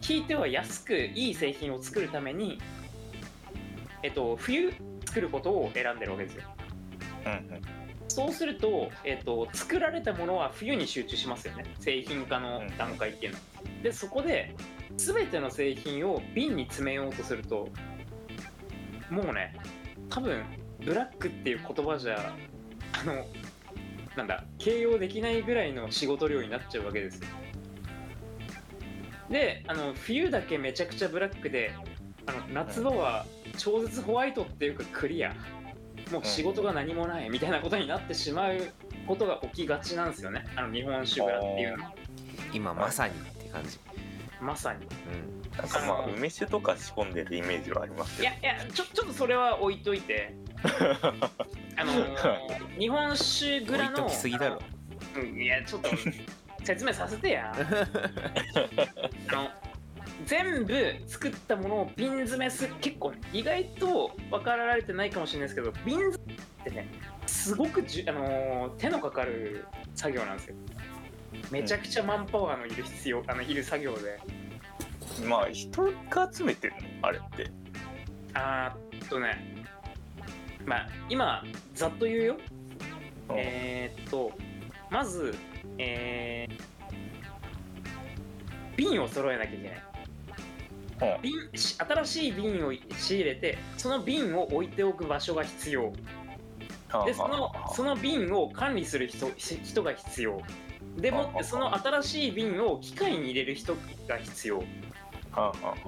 [0.07, 2.61] 引いては安くいい製品を作るために
[4.03, 4.72] えっと冬
[5.07, 6.43] 作ることを選んでるわけですよ。
[7.26, 7.62] うんうん。
[8.09, 11.64] そうすると、えっと作られたものは冬に集中しますよね。
[11.79, 13.45] 製品化の段階っていうのは。
[13.83, 14.55] でそこで
[14.97, 17.68] 全ての製品を瓶に詰めようとすると
[19.11, 19.55] もうね
[20.11, 20.43] 多分
[20.85, 22.35] ブラックっていう言葉じゃ
[23.01, 23.24] あの
[24.19, 24.45] なんだ。
[24.59, 27.27] 形容できないぐらいの仕事量になっちゃうわけですよ。
[29.31, 31.73] であの冬だけめちゃくちゃブラックで
[32.27, 33.27] あの夏場は
[33.59, 35.35] 超絶ホワイトっていうかクリア。
[36.11, 38.57] もう仕事が何もないみたいなことになってしまう
[39.07, 40.45] ことが起きがちなんですよね。
[40.57, 41.93] あの日本酒蔵っていうのは。
[42.53, 43.79] 今まさにって感じ。
[44.41, 44.85] まさに。
[44.85, 44.89] う
[45.35, 45.39] ん。
[45.57, 50.35] なんかまあ梅酒とか仕込んでるイメージはありますけいやいやちょちょっとそれは置いといて
[51.77, 54.09] あのー日本酒蔵の
[55.17, 55.91] うんいやちょっと
[56.65, 57.53] 説明させてや。
[59.29, 59.51] あの
[60.25, 66.89] 全部作ったものを瓶詰めする結構ね意外と分かられてないかもしれないですけど瓶詰めってね
[67.27, 70.57] すごくじゅ、あのー手のかかる作業なんですよ。
[71.51, 74.19] めちゃくちゃマンパワーのいる必要あのいる作業で。
[75.21, 77.09] どまあ人が集めてるの？
[77.09, 77.51] あれって。
[78.35, 79.58] あーっとね
[80.69, 81.43] まあ今
[81.75, 82.37] ざっと言うよ。
[83.35, 84.33] えーっと
[84.91, 85.35] まず
[85.79, 86.62] えー
[88.77, 91.16] 瓶を揃えなきゃいけない。
[91.16, 91.23] うん。
[91.23, 95.93] 瓶し新しい瓶を仕入れてその瓶を置いておく場所が必要。
[97.05, 100.41] でそのその瓶を管理する人し人が必要。
[100.97, 103.75] でもってその新しい瓶を機械に入れる人
[104.09, 104.62] が必要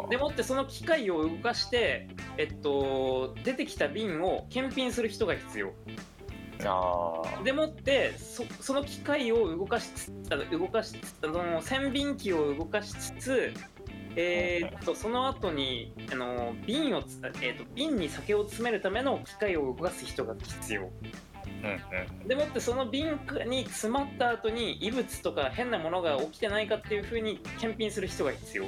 [0.09, 5.72] でもってその機械を動かしてえっと出てきた瓶を検品する人が必要。
[7.43, 13.55] でもってそその機械を動かしつつ動かしつつあの洗瓶機を動かしつつ
[14.14, 20.82] えーっとその後にあの瓶をつ、えーっと瓶に酒を詰めるための機械を動かす人が必要。
[20.82, 22.28] うん。
[22.28, 28.64] でもってその瓶に詰まった後に異物とか変なものが起きてないかっていう風に検品する人が必要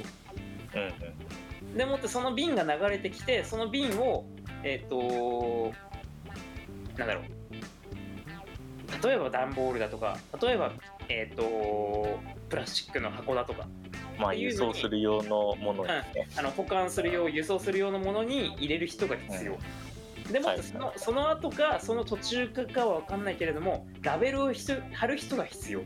[0.75, 1.77] うんうん。
[1.77, 4.25] でもってその瓶が流れてきてその瓶を
[4.63, 5.73] えっ、と
[6.97, 7.23] なんだろう。
[9.05, 10.71] 例えば段ボールだとか例えば
[11.09, 12.19] えっ、と
[12.49, 13.67] プラスチックの箱だとか。
[14.19, 16.27] まあ輸送する用のものですね。
[16.37, 19.57] あの保管する用輸送する用のものに入れる人が必要、
[20.31, 25.81] でもってその,、はいその後かその途中かかは分かんないけれどもラベルを人貼る人が必要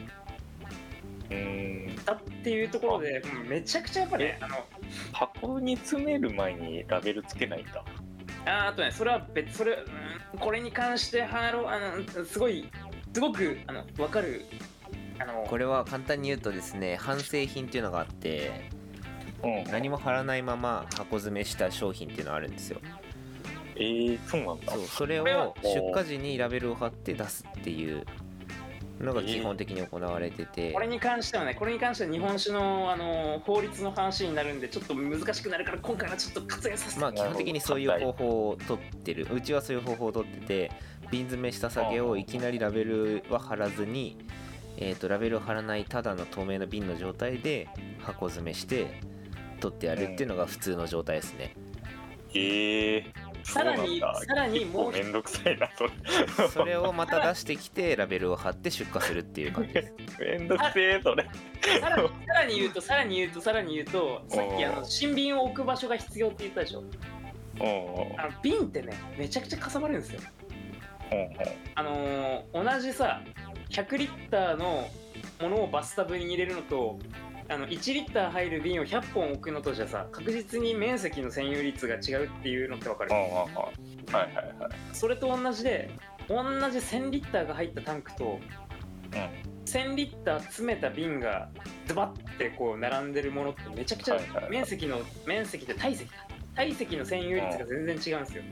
[1.32, 1.95] うん。
[2.05, 3.49] だっていうところでうん。
[3.49, 4.55] めちゃくちゃやっぱねあの
[5.11, 7.65] 箱に詰める前にラベルつけないん。
[7.67, 7.84] だ。
[8.45, 9.73] ああとねそれは別それ、
[10.34, 12.69] うん、これに関してはろあのすごい
[13.13, 14.45] すごくあの分かる
[15.19, 18.69] あのこれは簡単に言うとですね半製品っていうのがあって
[19.43, 19.63] うん。
[19.65, 22.51] 何も貼らないまま箱詰めした商品っていうのがあるん。
[22.51, 22.80] ですよ
[23.75, 24.65] えー、そうなん。
[24.65, 24.71] だ。
[24.73, 28.05] そうそれを出荷時にラベルを貼って出すっていう
[28.99, 37.01] のが基本的に行われてて、これに関してはねこれに関しては日本酒のあの法律の話になるんでちょっと難しくなるから今回はちょっと割愛させて。
[37.01, 39.27] まあ基本的にそういう方法を取ってる。
[39.31, 40.71] うちはそういう方法を取ってて
[41.11, 44.17] 瓶詰めした酒をいきなりラベルは貼らずに、
[44.77, 47.67] えー、とラベルを貼らないただの透明な瓶の状態で
[47.99, 49.01] 箱詰めして
[49.59, 51.55] 取ってやるっていうのが普通の状態ですね、
[52.33, 55.89] えー、さらにさらにもうめんどくさいな、それ。
[56.49, 59.93] それをまた出してきてラベルを貼って出荷するっていう感じです。
[60.21, 61.25] めんどくせえ、それ。
[61.79, 66.79] さらにさらに言うとさらに言うとさらに言うとさっきあの新瓶を置く場所が必要って言ったでしょ？
[66.79, 70.21] うんあの瓶ってねめちゃくちゃかさばるんですよ。
[71.75, 73.21] あのー同じさ
[73.69, 74.87] 100リッターの
[75.41, 76.99] ものをバスタブに入れるのと
[77.49, 83.11] あの1リッター入る瓶を100本置くのとじゃさ確実に面積の占有率が違うっていうのってわかる。
[83.11, 84.71] うんうんうんはいはいはい。
[84.93, 85.89] それと同じで
[86.27, 88.39] 同じ1000リッターが入ったタンクと
[89.65, 91.49] 1000リッター詰めた瓶が
[91.85, 94.19] ズバッてこう並んでるものってめちゃくちゃ
[94.49, 98.43] 面積の面積で体積か体積の占有率が全然違うんですよ。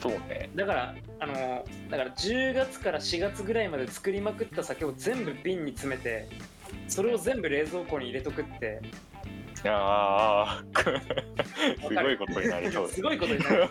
[0.00, 0.50] そうね。
[0.54, 6.28] だからあのだから10月から4月ぐらいまで作りまくった酒を全部瓶に詰めて
[6.92, 8.80] それを全部冷蔵庫に入れとくって。
[9.64, 10.64] ああ、
[11.88, 12.86] すごいことになりそう。
[12.86, 13.68] ですすごいことになる。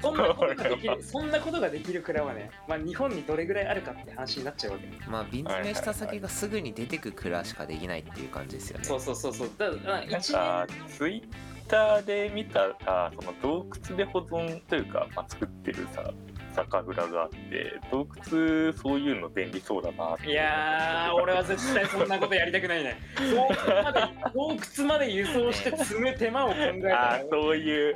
[0.00, 4.86] そんなことができる そんなことができる蔵はね、まあ、日本にどれぐらいあるかって話になっちゃうわけ。
[5.08, 8.84] まあ瓶詰めした酒がすぐに出てく蔵しかできないっていう感じですよね。
[8.84, 9.50] そうそうそうそう。
[9.58, 11.22] だからなん1か年ツイッ
[11.68, 16.10] ターで見たらその洞窟で保存というか、まあ、作ってるさ
[16.56, 22.98] 酒蔵があって洞窟そういうの便利そうだないやー俺は絶対そんなことやりたくないね。
[23.30, 24.00] 洞窟まで
[24.34, 27.12] 洞窟まで輸送して積む手間を考えたら。
[27.12, 27.94] ああそういう。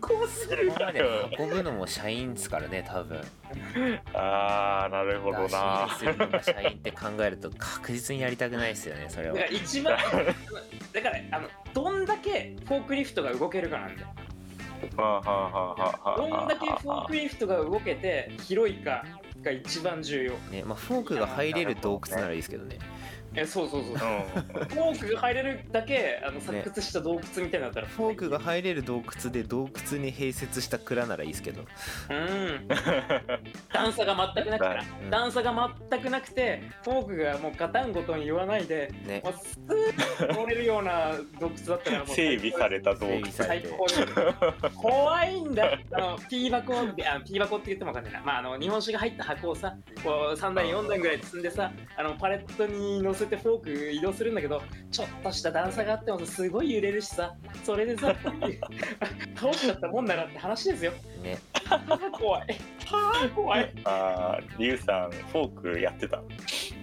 [0.00, 1.02] こうすここまで
[1.38, 3.20] 運ぶのも社員ですからね多分。
[4.14, 5.88] ああなるほどな。
[6.42, 9.34] 社員って考えると確実にやりたくないですよねそれは。
[9.34, 9.96] だから一番
[10.92, 14.08] だからあのどんだけフォークリフトが動けるかなんだよ
[14.88, 19.04] どんだけフォークリフトが動けて広いか
[19.42, 20.32] が一番重要。
[20.50, 22.78] ねまあフォークが入れる洞窟ならいいですけどね
[23.34, 23.96] えそうそうそう。
[23.96, 24.10] フうん。
[24.10, 31.62] ォークが入れるだけあの発掘した洞窟みたいになったらフォークが入れる洞窟で洞窟に併設した蔵ならいいですけど。
[32.10, 32.68] うん。
[33.72, 35.10] 段差が全くなくてな うん。
[35.10, 39.20] 段差が全くなくてフォークがもうガタンゴトン言わないでね。
[39.24, 43.26] もうスーッと乗れるような洞窟だったらもう 整備された洞窟。
[43.30, 43.86] 最高。
[43.86, 44.74] に。
[44.74, 45.78] 怖いんだ。
[45.92, 58.14] あの P 箱あ P 箱って言っても分かんないな、まあ、あの日本酒が入った箱をさこう3段4段ぐらい積んでさあのパレットに乗せてフォーク移動するんだけどちょっとした段差があってもさすごい揺れるしさそれでさ
[59.36, 60.92] 倒しちゃったもんだなって話ですよ。
[61.22, 61.38] ね。
[62.12, 62.60] 怖い。
[63.34, 63.72] 怖い。
[63.84, 66.16] ああリュウさんフォークやってた？
[66.16, 66.20] い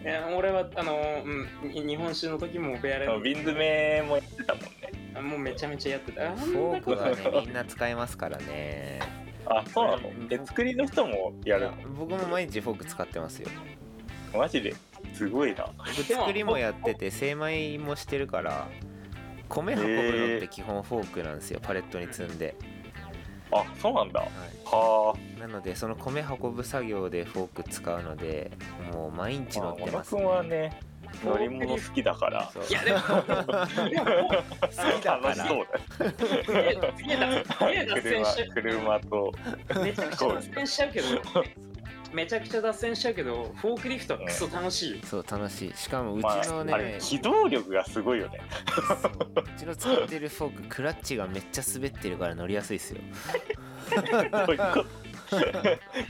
[0.05, 5.21] や俺はあの、うん、日本酒の時もベアレ瓶詰めもやってたもんね。
[5.21, 6.31] もうめちゃめちゃやってた。
[6.35, 8.99] フォークはねみんな使えますからね。
[9.45, 10.11] あそうなの？
[10.29, 13.49] え作りの人もやる僕も毎日フォーク使ってますよ。
[14.33, 14.75] マジで？
[15.13, 15.67] すごいな。
[15.77, 18.67] 僕作りもやってて精米もしてるから
[19.49, 22.55] 米運ぶのって基本フォークなんですよパレットに積んで、
[23.51, 24.19] あそうなんだ。
[24.19, 24.27] は
[24.65, 25.19] はあ。
[25.37, 28.51] い、なのでその米運ぶ作業でフォーク使うので
[28.91, 30.79] もう毎日乗ってます、君はね
[31.23, 32.51] 乗り物好きだから。
[32.53, 32.63] そう。
[32.69, 33.23] いやでも好
[33.87, 34.19] きだか
[35.01, 35.27] ら。
[35.29, 35.67] 楽しそう
[36.45, 39.33] すげえすげえ脱すげえ脱線しちゃ車車と。
[39.75, 41.07] うめちゃくちゃ脱線しちゃうけど
[42.13, 44.91] めちゃくちゃ脱線しちゃうけどフォークリフトはクソ楽しい。
[44.91, 45.73] よ、そう楽しい。
[45.75, 48.39] しかもうちまあ、のね、あれ機動力がすごいよね。
[49.01, 49.11] そう。
[49.41, 53.01] うちの使ってるフォーククラッチがめっちゃ滑ってるから乗りやすいっすよ。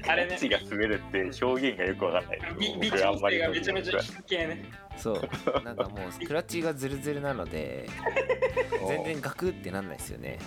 [0.08, 0.38] あれね。
[0.50, 2.40] が滑るって表現がよくわかんない。
[2.60, 4.66] び微僕あ調んまり整がめちゃめちゃ低系ね。
[4.98, 5.64] そう。
[5.64, 7.90] なんかもうクラッチがズルズルなので
[8.88, 10.40] 全然ガクってなんないですよね。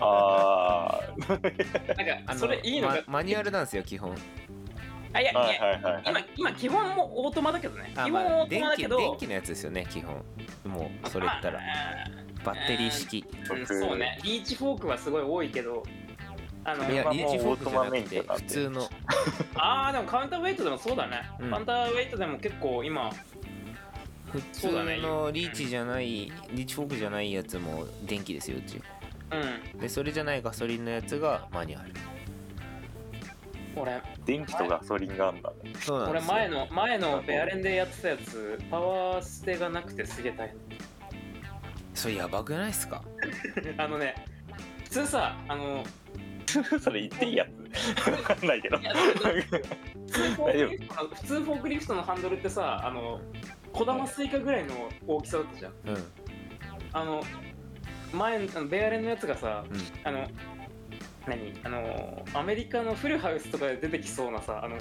[0.00, 4.14] あなんかそれいいのか、まマニュアルなんですよ基本
[5.12, 7.92] あいやはいやはいはい今今基本もオートマだけどね。
[7.96, 8.98] あ、基まあ、本オートマだ電気けど。
[8.98, 10.16] 電気のやつですよね基本。
[10.64, 11.58] もうそれ言ったら。
[11.58, 13.24] まあバッテリー式。
[13.50, 14.18] うんそうね。
[14.22, 15.82] リーチフォークはすごい多いけど
[16.64, 18.88] あのいやまあリーチフォークじゃなくて普通の。
[19.56, 21.50] あーでもカウンターウェイトでもそうだね、うん。
[21.50, 23.10] カウンターウェイトでも結構今
[24.32, 25.00] 普通そうだね。
[25.00, 28.80] のリーチじゃないリーチフォークじゃないやつも電気ですようち。
[29.30, 29.80] うん。
[29.80, 31.92] でそれじゃないガソリンのやつがマニュアル
[33.80, 35.56] 俺電気とガソリンがあるんだね。
[35.72, 36.32] 俺そうなんですよ。
[36.34, 40.54] 前の前のベアレンでやってたやつパワー捨てがなくてすげえ大
[41.94, 43.02] それやばくないっすか？
[43.62, 44.14] 変 あのね
[44.84, 45.84] 普通さあの
[46.80, 48.10] それ言っていいやつ。
[48.10, 48.78] わかんないけど。
[48.78, 49.04] いやだっ
[49.34, 49.42] て
[50.08, 53.20] 普通フォークリフトの普通フォークリフトのハンドルってさあの
[53.72, 55.72] 小玉スイカぐらいの大きさだったじゃん。
[55.72, 56.12] うん。
[56.92, 57.22] あの
[58.12, 59.80] 前あのベアレンのやつがさ、うん。
[60.04, 60.26] あの
[61.28, 61.52] 何？
[61.64, 64.76] あのアメリカのフルハウスとかで出てきそうなさあの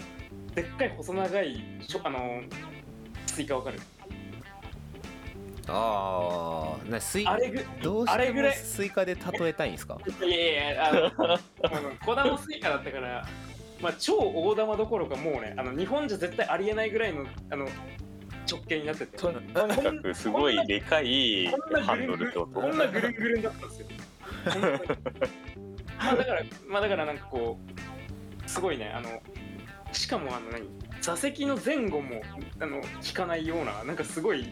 [0.55, 2.41] でっかい細長いしょあの
[3.27, 3.79] スイカわかる？
[5.69, 9.97] ああなスイあれぐどうしてもあれぐらいスイカで例えたいんですか？
[10.25, 11.11] いやいやあのあ
[11.81, 13.27] の小玉スイカだったから
[13.81, 17.67] まあ超大玉どころかもうねあの日本じゃ絶対ありえないぐらいのあの
[18.49, 19.17] 直径になってて。
[19.17, 22.61] ととにかくすごいでかいこんなハンドルってこと？
[22.61, 23.87] こんなぐるんぐるんだったんですよ
[25.97, 27.59] まあだからまあだからなんかこ
[28.45, 29.21] うすごいねあの
[29.91, 30.67] しかもあの何
[31.01, 32.21] 座席の前後も
[32.59, 34.45] あの効かないようななんかすごい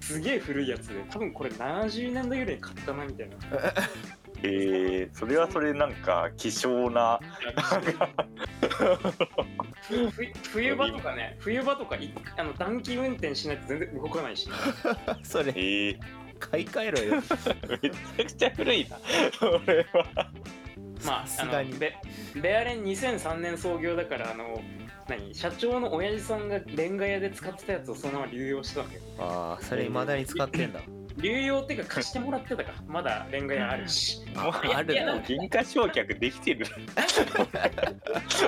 [0.00, 3.36] すげえ古いやつで多分これ70年代ぐらいに買ったなみたいな。
[4.42, 7.18] えー、それはそれなんか希少な。
[10.52, 14.48] 冬場とかね冬場とかいあの暖気運転しないと全然動かないし
[15.24, 15.98] それえー、
[16.38, 17.22] 買い替えろよ。
[17.82, 18.98] めちゃくちゃ古いな
[19.38, 20.30] それは
[21.06, 21.70] まああさすがに。
[21.70, 21.96] のベ
[22.34, 24.60] ベアレン2003年創業だからあの
[25.08, 29.02] 何社長の親父さんがレンガ屋で使ってたやつをそのまま流用してたわけよ。
[29.18, 30.80] ああそれ未だに使ってんだ。
[31.18, 34.20] 流用っていうか貸してもらってたかまだレンガ屋あるし。
[34.34, 35.14] もうあるの？
[35.14, 36.66] もう原価償却できてる。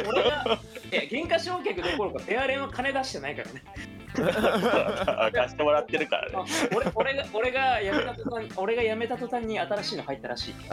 [0.06, 0.60] 俺が
[0.92, 3.62] いや原価償却どころかベアレンは金出してないからね。
[3.66, 10.54] あ貸してもらってるからあね俺俺が俺が辞めた途端俺が辞めた途端に新しいの入ったらしい。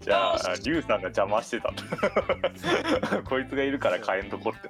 [0.00, 1.72] じゃあリュウさんが邪魔してた。
[3.24, 4.68] こいつがいるから買えんとこって。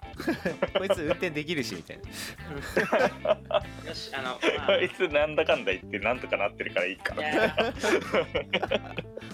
[0.78, 2.10] こいつ運転できるしみたいな。
[3.88, 7.54] よしあの、まこいつなんだかんだ言ってなんとかなってるからいいかあ、いや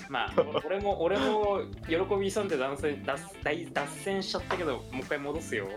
[0.08, 0.32] まあ
[0.64, 5.68] 俺も俺も喜びさんで脱線脱大脱線しちゃったけどもう一回戻すよ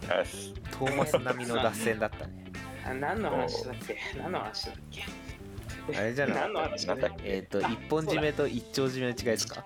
[0.00, 2.44] トーマス並みの脱線だったね。
[2.86, 3.96] あ何の話だっけ？
[4.18, 5.04] 何の話だっけ？
[5.98, 6.36] あれじゃない？
[6.36, 7.06] 何の話だっけ？
[7.24, 9.64] えっ、と一本締めと一丁締めの違いですか？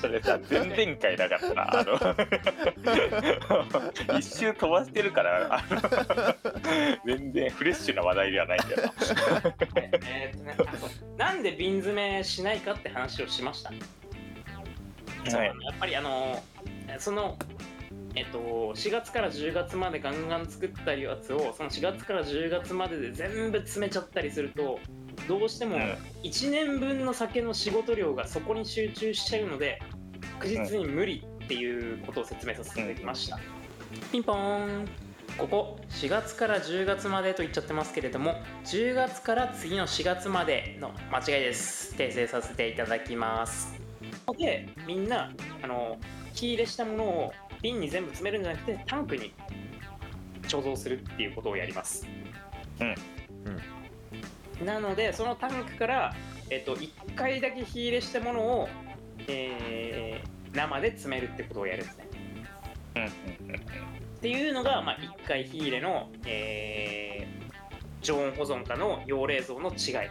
[0.00, 1.94] それさ前々回だからなあの
[4.18, 5.80] 一周飛ばしてるからあの
[7.06, 8.92] 全然フレッシュな話題ではないんだよ
[10.06, 10.80] えーっとね
[11.16, 15.46] なんで瓶詰めしないかって話をしました、はい。
[15.46, 16.42] やっぱりあの
[16.98, 17.38] その
[18.14, 18.38] えっと
[18.74, 24.78] 4月から10月までガンガン作ったやつをその4月から10月までで全部詰めちゃったりすると
[25.28, 25.82] どうしてもうん。
[26.22, 29.80] 1年分の酒の仕事量がそこに集中しちゃうので
[30.40, 33.38] 確実に無理っていうことを説明させていただきました、
[34.10, 34.88] ピンポーン。
[35.38, 41.94] ここ4月から10月までと言っちゃってますけれども10月から次の4月までの間違いです。
[41.94, 43.74] 訂正させていただきます。
[44.38, 45.32] でみんな
[45.62, 45.98] あの
[46.36, 47.32] 火入れしたものを
[47.62, 49.32] 瓶に全部詰めるんじゃなくてタンクに
[50.42, 52.06] 貯蔵するっていうことをやります。
[54.64, 56.14] なのでそのタンクから、
[56.50, 58.68] えっと、1回だけ火入れしたものを、
[59.26, 62.06] えー生で詰めるってことをやるんですね。
[62.94, 63.08] うんうん
[63.50, 63.56] うん
[64.16, 67.46] っていうのが、まあ、1回火入れの、えー
[68.02, 70.10] 常温保存かの用冷蔵の違い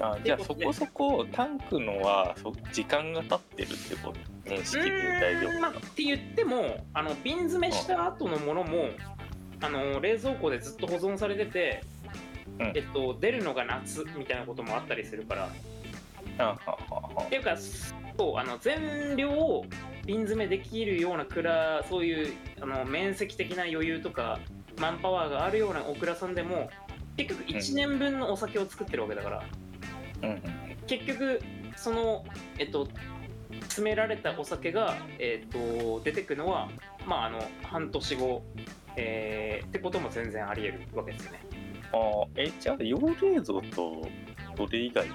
[0.00, 4.32] あじゃあそこそこタンクのはそ時間が経ってるってこと。
[4.44, 4.90] 認識で
[5.20, 8.88] 大丈うーんまあって言ってもあの瓶詰めした後のものも
[9.60, 11.84] あの冷蔵庫でずっと保存されてて、
[12.58, 12.72] うん。
[12.74, 15.48] えっと、出るのが夏みたいなこともあったりするから。
[15.48, 19.64] っていうかそそうあの全量を
[20.06, 24.38] 瓶詰めできるような蔵そういうあの面積的な余裕とか
[24.80, 26.70] マンパワーがあるようなお蔵さんでも
[27.16, 29.61] 結局1年分のお酒を作ってるわけだから、うん
[30.22, 30.42] うん
[30.86, 31.40] 結局
[31.76, 32.24] その
[32.58, 32.88] えっと
[33.62, 36.68] 詰められたお酒が、えっと、出てくのは
[37.06, 38.42] まああの半年後、
[38.96, 41.40] えーってことも全然あり得るわけですよね。
[41.92, 44.08] あーえじゃあ養冷蔵と
[44.56, 45.06] それ以外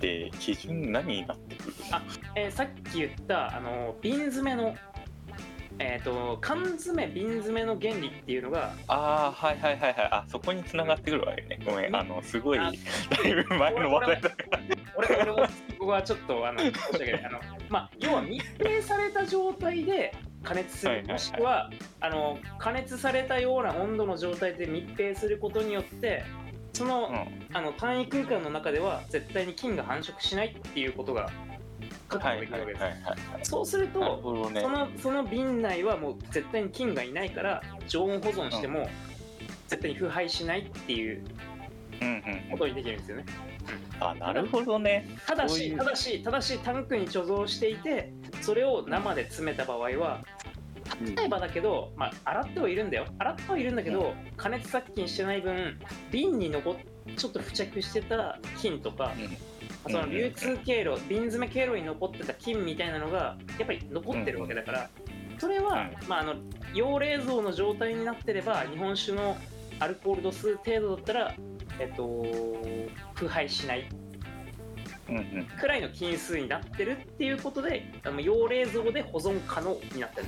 [0.00, 1.74] で基準何になってくる？
[1.92, 2.02] あ
[2.34, 4.74] えーさっき言ったあの瓶詰めの、
[5.78, 10.08] えー、と缶詰瓶詰めの原理っていうのがああはいはいはいはい。
[10.12, 11.58] あそこに繋がってくるわけね。
[11.64, 11.96] ごめん。
[11.96, 14.30] あのすごいあだいぶ前の話題だ。
[14.30, 14.60] か ら
[14.96, 15.44] 俺俺もこ
[15.80, 17.24] こはちょっとあの 申し訳ない。
[17.24, 20.14] あの、まあ、要は密閉された状態で
[20.44, 21.12] 加熱する、はいはいはい。
[21.14, 21.70] もしくは
[22.00, 26.22] あの加熱されたような温度の状態で密閉することによって
[26.72, 27.56] その,、うん。
[27.56, 31.30] あの単位空間の中では絶対に菌が繁殖しないっていうことが
[32.08, 32.72] 確はいはい保できるわけ
[33.38, 34.60] です、そうするとね。
[34.60, 38.88] そのその瓶内はもう絶対に菌がいないから常温保存しても
[39.68, 41.24] 絶対に腐敗しないっていう
[42.00, 43.24] うんうんことにできるんですよね。
[44.00, 45.08] あなるほどね。
[45.26, 48.12] ただし、ただし、ただし、タンクに貯蔵していて、
[48.42, 50.20] それを生で詰めた場合は、
[51.16, 53.06] 例えばだけど、まあ、洗ってはいるんだよ。
[53.18, 55.78] 洗ってはいるんだけど、加熱殺菌してない分、
[56.10, 56.76] 瓶に残っ
[57.16, 59.36] ちょっと付着してた菌とか、うん
[59.86, 64.90] その流通経路、瓶詰め経路に残ってた菌みたいなのが、やっぱり残ってるわけだから、
[65.38, 66.34] それは、まあ、あの
[66.74, 69.36] 溶冷蔵の状態になってれば、日本酒の
[69.80, 71.34] アルコール度数程度だったら、
[71.80, 72.24] えっと、
[73.14, 73.88] 腐敗しない
[75.08, 75.44] うんうん。
[75.60, 80.26] くらいの菌数になってるっていうことで、あの溶冷蔵で保存可能になってる。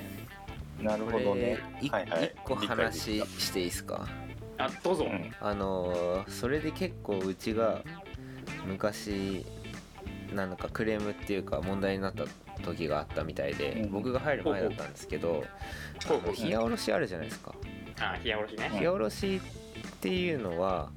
[0.82, 1.40] なるこほどね。
[1.42, 2.24] れ一はいはい。
[2.26, 4.06] 一個話していいですか？
[4.58, 5.04] あ、どうぞ。
[5.04, 5.32] うん。
[5.40, 7.82] あのーそれで結構うちが
[8.66, 9.44] 昔
[10.34, 12.24] なんかクレームっていうか問題になった
[12.62, 13.90] 時があったみたいで、うん。
[13.90, 15.44] 僕が入る前だったんですけど
[16.38, 17.54] 冷やおろしあるじゃないですか。
[18.00, 18.70] あ、冷やおろしね。
[18.74, 19.36] 冷やおろし。
[19.36, 20.90] っていうのは、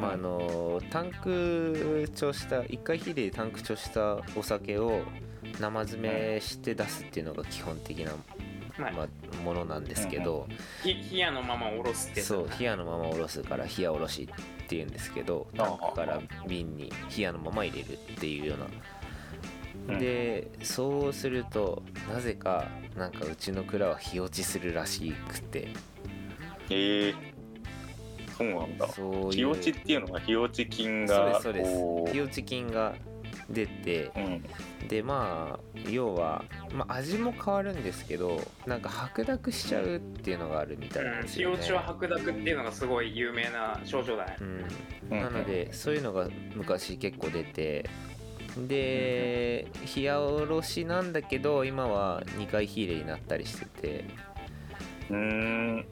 [0.00, 5.02] まあ、あのタンク貯した一回火でタンク貯したお酒を
[5.60, 8.12] 生詰めして出すっていうのが基本的な、
[8.78, 10.46] まあ、まあ、ものなんですけど、
[10.82, 14.28] ひ冷やのままおろすってそう冷やのままおろすから冷やおろし
[14.68, 19.98] っていうんですけどタンクから瓶に冷やのまま入れるっていうような、うん。
[19.98, 25.68] でそうするとなぜかなんかうちの蔵は日落ちするらしくて。
[26.68, 27.14] ええ。
[28.36, 28.88] そうなんだ。
[28.88, 32.12] そう日落ちっていうのは日落ち菌そうでがすそうです。
[32.12, 32.94] 日落ち菌が
[33.50, 34.88] 出てうん。
[34.88, 41.56] でまあ要は、まあ、味も変わるんですけどなんか白濁しちゃうっていうのがあるみたいなんうん、ですよね。
[41.56, 44.36] 塩落ちは白濁っていうのがすごい有名な症状だね。
[45.10, 47.88] うん、なのでそういうのが昔結構出て
[48.66, 54.04] で冷やおろしなんだけど今は2回火入れになったりしてて。
[55.10, 55.86] うーん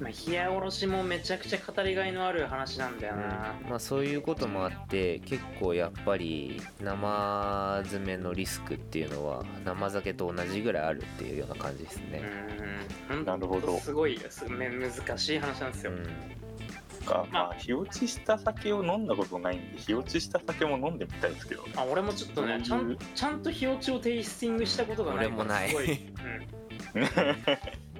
[0.00, 3.54] まあ、冷やおろしもめちゃくちゃ語りがいのある話なんだよな。
[3.68, 12.22] まあそういうこともあって結構やっぱり生詰めのリスクっていうのは生酒と同じぐらいあるっていうような感じですね。
[13.10, 13.78] うん、なるほど。
[13.78, 14.48] すごいす。
[14.48, 15.92] め難しい話なんですよ。
[15.92, 16.42] うん
[17.02, 21.62] かまあ日落ちした酒を飲んだことないんで日落ちした酒も飲んでみたいですけど。
[21.64, 25.68] ねあ俺もちょっとねちゃんちゃんと日落ちをテイスティングしたことがない俺もない。
[25.68, 26.00] すごい、うん、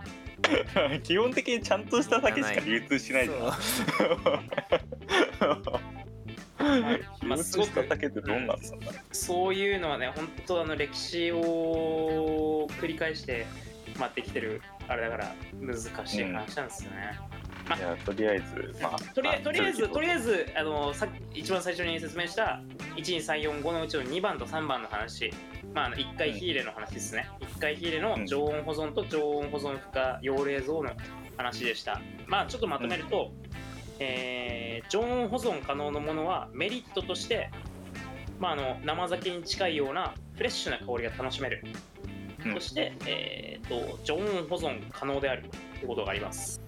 [1.03, 3.39] 基本的にちゃんとした酒しか流通しないじゃん。
[6.63, 8.61] 日 まあ落ちした酒ってどんなんう
[9.11, 13.47] そういうのはね本当あの歴史を繰り返して、
[13.99, 15.77] まあ、できてるあれだから難
[16.07, 17.19] しい話なんですよね。
[17.79, 22.61] いやとりあえずまあとりあえずとりあえずずあのさ一番最初に説明した
[22.97, 25.33] 12345のうちの2番と3番の話、
[25.75, 30.91] まあ、あの1回火入れの話ですね、1回火入れの常温保存と常温保存負荷溶冷蔵の
[31.37, 32.01] 話でした。
[32.27, 33.33] まあちょっとまとめると、
[33.99, 37.51] えー常温保存可能なものはメリットとして、
[38.39, 41.63] まあ、あの生酒に近いようなフレッシュな香りが楽しめる、
[42.45, 42.55] うん。
[42.55, 45.49] そして、えー、と常温保存可能である。
[45.79, 46.61] ということがあります。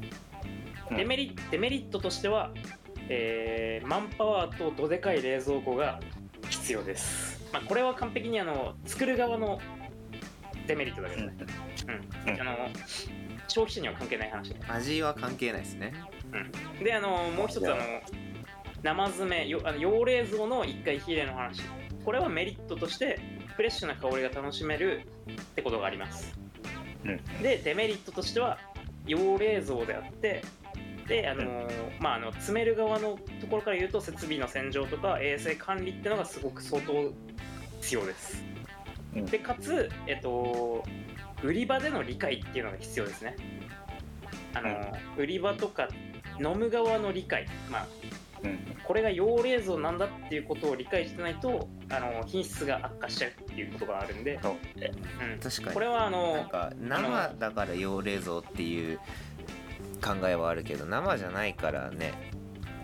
[0.91, 0.97] うん。
[0.97, 2.51] デメリデメリットとしては、
[3.09, 6.01] えーマンパワーとどでかい冷蔵庫が
[6.49, 9.61] 必要です、まあ、これは完璧にあの作る側の
[10.67, 11.37] デメリットだけどね、
[12.27, 12.33] うん。
[12.33, 12.41] うん。
[12.41, 12.57] あの
[13.47, 15.93] 消費者には関係ない話で味は関係ないですね。
[16.83, 17.83] であのもう一つあの
[18.83, 21.63] 生詰めよあの溶冷蔵の1回火入れの話。
[22.05, 23.21] これはメリットとして
[23.55, 26.37] フレッシュな香りが楽しめるってことがあります。
[27.05, 27.23] うん。
[27.41, 28.59] でデメリットとしては
[29.07, 30.43] 溶冷蔵であって
[31.07, 31.71] であのー
[32.01, 37.13] まああの詰める側のところから言うと設備の洗浄とか衛生管理っていうのがすごく相当
[37.85, 38.43] 必要です。
[39.15, 39.27] うん。
[39.27, 40.83] でかつえっと
[41.43, 43.37] 売り場での理解っていうのが必要ですね。
[44.55, 45.89] あのー売り場とか
[46.41, 47.47] 飲む側の理解。
[47.71, 47.87] まあ
[48.43, 48.59] うん。
[48.83, 54.53] これが用冷蔵なんだっていうことを理解してないとあの品質が悪化しちゃうっていうことがあるんで、そう。
[54.53, 55.75] ん、確かに。
[55.75, 58.99] これはあなんのか生だから用冷蔵っていう
[60.03, 62.34] 考えはあるけど生じゃないからね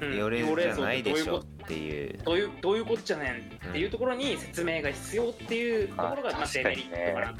[0.00, 0.16] うん。
[0.16, 2.18] 用冷蔵じゃないでしょっていう。
[2.24, 7.34] どういうどういうこっちゃねんっていうところに説明が必要っていうところがあまあデメリットかな。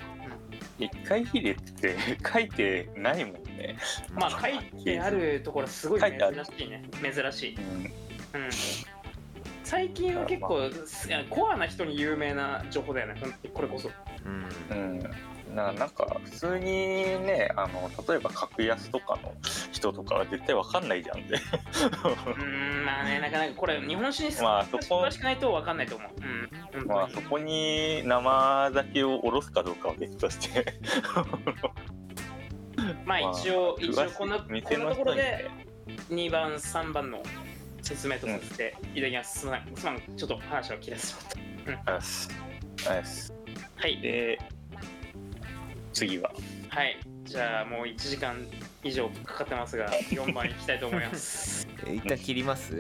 [0.79, 1.97] 一回入れって
[2.33, 3.77] 書いてないもんね。
[4.13, 6.83] まあ書いてあるところすごい珍しいね。
[7.03, 7.57] 珍しい。
[7.57, 8.43] うん。
[8.43, 8.51] うん。
[9.63, 13.23] 最近は結構すコアな人に有名な情報だよね。
[13.55, 13.91] これこそ。
[14.25, 14.49] うん。
[14.71, 15.11] うん、
[15.55, 19.35] ななんか普通にねあの例えば格安とかの
[19.73, 26.11] 人とかは絶対わかんないじゃんってうんまあねなかなかこれ日本酒にまあそこ詳しくないと分かんないと思う。
[26.21, 26.85] うん本当に。
[26.87, 30.75] まあそこに生酒をおろすかどうかは別として。
[33.05, 35.51] まあ一応、まあ一応こんなこん店なところで
[36.11, 37.23] 2番3番の
[37.83, 39.41] 説明とさせていただきます。
[39.41, 41.41] すみません、すみませんちょっと話を切らせて
[41.71, 43.35] もらっよしよした。
[43.77, 44.39] はい、で
[45.93, 46.31] 次は
[46.69, 48.47] はい、じゃあもう1時間
[48.85, 51.67] 以上かかってますが、4番いきたいと思います。
[51.87, 52.77] え 一旦切ります？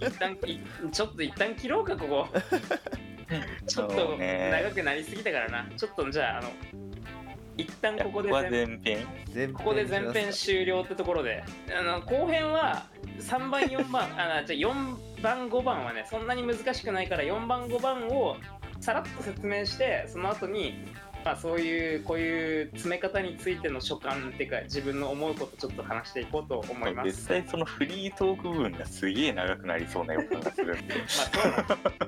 [0.00, 2.28] 一旦いちょっと一旦切ろうか、ここ。
[3.66, 5.66] ちょっそと長くなりすぎたからな。
[5.76, 6.50] ちょっとじゃあ、あの、
[7.56, 9.06] 一旦ここでは全前編？
[9.34, 11.44] 前ここで前編終了ってところで
[11.76, 12.86] あの後編は
[13.20, 18.36] 3番4番あじゃあ4番5番はねそんなに難しくないから4番5番を
[18.80, 20.84] さらっと説明してその後に
[21.24, 27.10] まあそういうこういう詰め方についての所感っていうか自分の思うことちょっと話していこうと思います。
[27.12, 27.28] 絶。
[27.28, 30.94] 対そのフリートーク部分がすげえ長くなりそうな予感がするんで。
[30.94, 31.56] まあそうな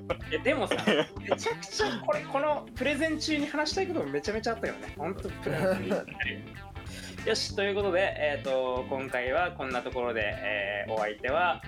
[0.00, 0.74] の いやでもさ
[1.18, 4.92] めちゃくちゃこれこのプレゼン中に話したいこともめちゃめちゃあったよね。
[4.98, 11.62] 本当プレゼンよしということで、えー、と今回はこんなところで、えーお相手は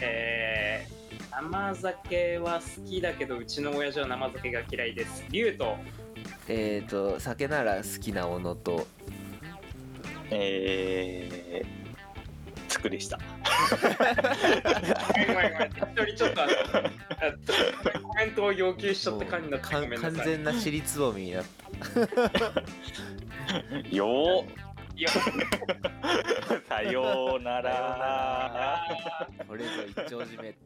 [0.00, 0.96] えー
[1.30, 5.24] 生酒は好きだけどうちの親父は生酒が嫌いです。
[5.28, 5.76] リュウと
[6.48, 8.86] えっ、と酒なら好きなものと。
[10.30, 11.66] えー、
[12.68, 13.18] つくでした。
[13.76, 15.70] ごめんごめんごめん。
[15.72, 16.56] 適当にちょっとあのあ
[18.00, 20.12] コメントを要求しちゃった感じになってかごめんなさい。
[20.16, 22.00] 完全な尻つぼみになった。
[23.94, 24.66] よー
[24.98, 25.08] いや
[26.68, 28.82] さようなら。
[29.46, 30.58] これぞ一丁締めって